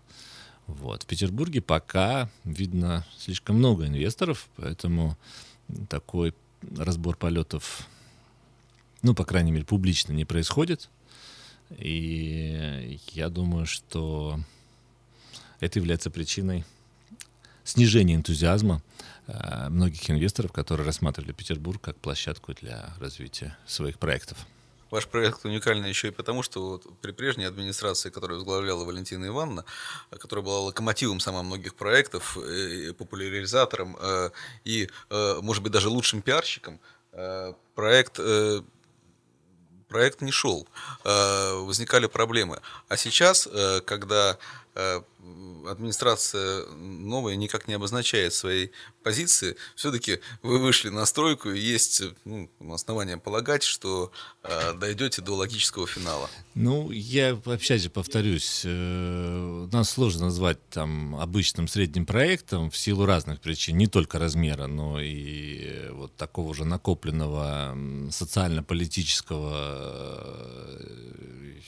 Вот. 0.80 1.02
В 1.02 1.06
Петербурге 1.06 1.60
пока 1.60 2.30
видно 2.44 3.06
слишком 3.16 3.56
много 3.56 3.86
инвесторов, 3.86 4.48
поэтому 4.56 5.16
такой 5.88 6.34
разбор 6.76 7.16
полетов, 7.16 7.86
ну, 9.02 9.14
по 9.14 9.24
крайней 9.24 9.52
мере, 9.52 9.64
публично 9.64 10.12
не 10.12 10.24
происходит. 10.24 10.90
И 11.70 13.00
я 13.12 13.28
думаю, 13.28 13.66
что 13.66 14.38
это 15.60 15.78
является 15.78 16.10
причиной 16.10 16.64
снижения 17.64 18.14
энтузиазма 18.14 18.82
Э, 19.28 19.68
многих 19.68 20.10
инвесторов, 20.10 20.52
которые 20.52 20.84
рассматривали 20.84 21.32
Петербург 21.32 21.80
как 21.80 21.96
площадку 21.96 22.54
для 22.54 22.92
развития 22.98 23.56
своих 23.66 23.98
проектов. 23.98 24.46
Ваш 24.92 25.06
проект 25.06 25.46
уникальный 25.46 25.88
еще 25.88 26.08
и 26.08 26.10
потому, 26.10 26.42
что 26.42 26.68
вот 26.68 27.00
при 27.00 27.12
прежней 27.12 27.46
администрации, 27.46 28.10
которую 28.10 28.40
возглавляла 28.40 28.84
Валентина 28.84 29.24
Ивановна, 29.24 29.64
которая 30.10 30.44
была 30.44 30.60
локомотивом 30.60 31.18
самых 31.18 31.44
многих 31.44 31.76
проектов, 31.76 32.36
э, 32.36 32.92
популяризатором 32.92 33.96
э, 33.98 34.30
и, 34.64 34.90
может 35.40 35.62
быть, 35.62 35.72
даже 35.72 35.88
лучшим 35.88 36.20
пиарщиком, 36.20 36.78
проект 37.74 38.20
проект 39.88 40.22
не 40.22 40.30
шел, 40.30 40.66
возникали 41.04 42.06
проблемы. 42.06 42.60
А 42.88 42.96
сейчас, 42.96 43.48
когда 43.84 44.38
администрация 44.74 46.66
новая 46.66 47.36
никак 47.36 47.68
не 47.68 47.74
обозначает 47.74 48.32
своей 48.32 48.72
позиции, 49.02 49.56
все-таки 49.76 50.20
вы 50.42 50.58
вышли 50.58 50.88
на 50.88 51.04
стройку, 51.06 51.50
и 51.50 51.60
есть 51.60 52.02
ну, 52.24 52.50
основания 52.72 53.18
полагать, 53.18 53.62
что 53.62 54.12
э, 54.42 54.72
дойдете 54.74 55.22
до 55.22 55.34
логического 55.34 55.86
финала. 55.86 56.28
Ну, 56.54 56.90
я 56.90 57.32
опять 57.32 57.82
же 57.82 57.90
повторюсь, 57.90 58.62
э, 58.64 59.68
нас 59.72 59.90
сложно 59.90 60.26
назвать 60.26 60.58
там 60.70 61.16
обычным 61.16 61.68
средним 61.68 62.06
проектом 62.06 62.70
в 62.70 62.76
силу 62.76 63.04
разных 63.04 63.40
причин, 63.40 63.76
не 63.76 63.86
только 63.86 64.18
размера, 64.18 64.66
но 64.66 65.00
и 65.00 65.64
э, 65.64 65.92
вот 65.92 66.16
такого 66.16 66.54
же 66.54 66.64
накопленного 66.64 67.76
социально-политического 68.10 69.52
э, 70.78 71.60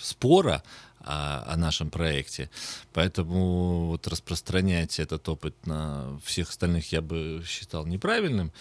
спора 0.00 0.62
о, 1.06 1.44
о 1.46 1.56
нашем 1.56 1.90
проекте. 1.90 2.50
Поэтому 2.92 3.86
вот 3.86 4.06
распространять 4.06 4.98
этот 5.00 5.28
опыт 5.28 5.54
на 5.66 6.18
всех 6.24 6.50
остальных 6.50 6.92
я 6.92 7.00
бы 7.00 7.42
считал 7.46 7.86
неправильным. 7.86 8.52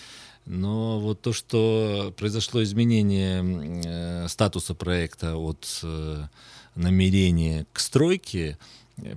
Но 0.45 0.99
вот 0.99 1.21
то, 1.21 1.33
что 1.33 2.13
произошло 2.17 2.61
изменение 2.63 3.43
э, 3.83 4.27
статуса 4.27 4.75
проекта 4.75 5.35
от 5.37 5.79
э, 5.81 6.27
намерения 6.75 7.65
к 7.73 7.79
стройке, 7.79 8.57
э, 8.97 9.15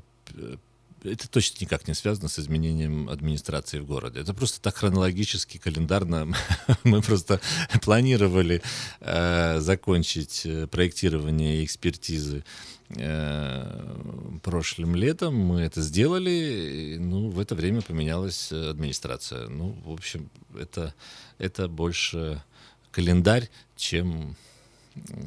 это 1.13 1.29
точно 1.29 1.65
никак 1.65 1.89
не 1.89 1.95
связано 1.95 2.29
с 2.29 2.39
изменением 2.39 3.09
администрации 3.09 3.81
в 3.81 3.87
городе. 3.87 4.21
Это 4.21 4.35
просто 4.35 4.61
так 4.61 4.77
хронологически, 4.77 5.59
календарно. 5.59 6.35
Мы 6.85 7.03
просто 7.03 7.41
планировали 7.83 8.63
э, 9.01 9.61
закончить 9.61 10.43
э, 10.45 10.67
проектирование 10.67 11.61
и 11.61 11.65
экспертизы 11.65 12.45
э, 12.91 14.41
прошлым 14.43 14.95
летом. 14.95 15.35
Мы 15.35 15.61
это 15.63 15.83
сделали. 15.83 16.97
Ну, 16.99 17.31
в 17.31 17.39
это 17.41 17.55
время 17.55 17.83
поменялась 17.83 18.53
администрация. 18.53 19.49
Ну, 19.49 19.77
в 19.85 19.93
общем, 19.93 20.31
это, 20.59 20.95
это 21.39 21.69
больше 21.69 22.43
календарь, 22.91 23.49
чем 23.77 24.37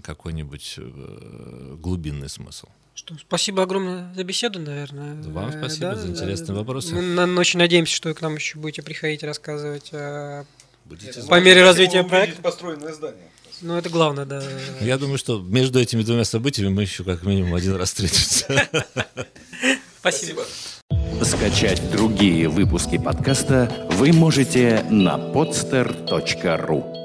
какой-нибудь 0.04 0.76
э, 0.78 1.76
глубинный 1.80 2.30
смысл. 2.30 2.68
Что, 3.02 3.16
спасибо 3.18 3.64
огромное 3.64 4.14
за 4.14 4.24
беседу, 4.24 4.60
наверное. 4.60 5.16
Вам 5.24 5.50
э, 5.50 5.58
спасибо 5.58 5.88
да, 5.88 5.96
за 5.96 6.08
интересные 6.08 6.50
да, 6.50 6.54
вопросы. 6.54 6.94
Мы 6.94 7.02
на, 7.02 7.40
очень 7.40 7.58
надеемся, 7.58 7.96
что 7.96 8.10
вы 8.10 8.14
к 8.14 8.22
нам 8.22 8.36
еще 8.36 8.60
будете 8.60 8.84
приходить 8.84 9.24
рассказывать 9.24 9.90
э, 9.92 10.44
Будете 10.86 11.24
по 11.24 11.42
мере 11.42 11.64
развития 11.64 12.04
проекта. 12.04 12.44
построенное 12.44 12.94
здание. 12.94 13.24
Ну, 13.62 13.76
это 13.76 13.90
главное, 13.90 14.26
да. 14.26 14.44
Я 14.82 15.00
думаю, 15.00 15.18
что 15.18 15.40
между 15.40 15.80
этими 15.80 16.04
двумя 16.04 16.26
событиями 16.26 16.70
мы 16.70 16.84
еще 16.84 17.04
как 17.04 17.24
минимум 17.24 17.56
один 17.56 17.76
раз 17.76 17.90
встретимся. 17.90 18.70
Спасибо. 20.00 20.44
Скачать 21.24 21.82
другие 21.90 22.50
выпуски 22.50 23.00
подкаста 23.00 23.90
вы 23.94 24.14
можете 24.14 24.86
на 24.92 25.16
podster.ru 25.18 27.01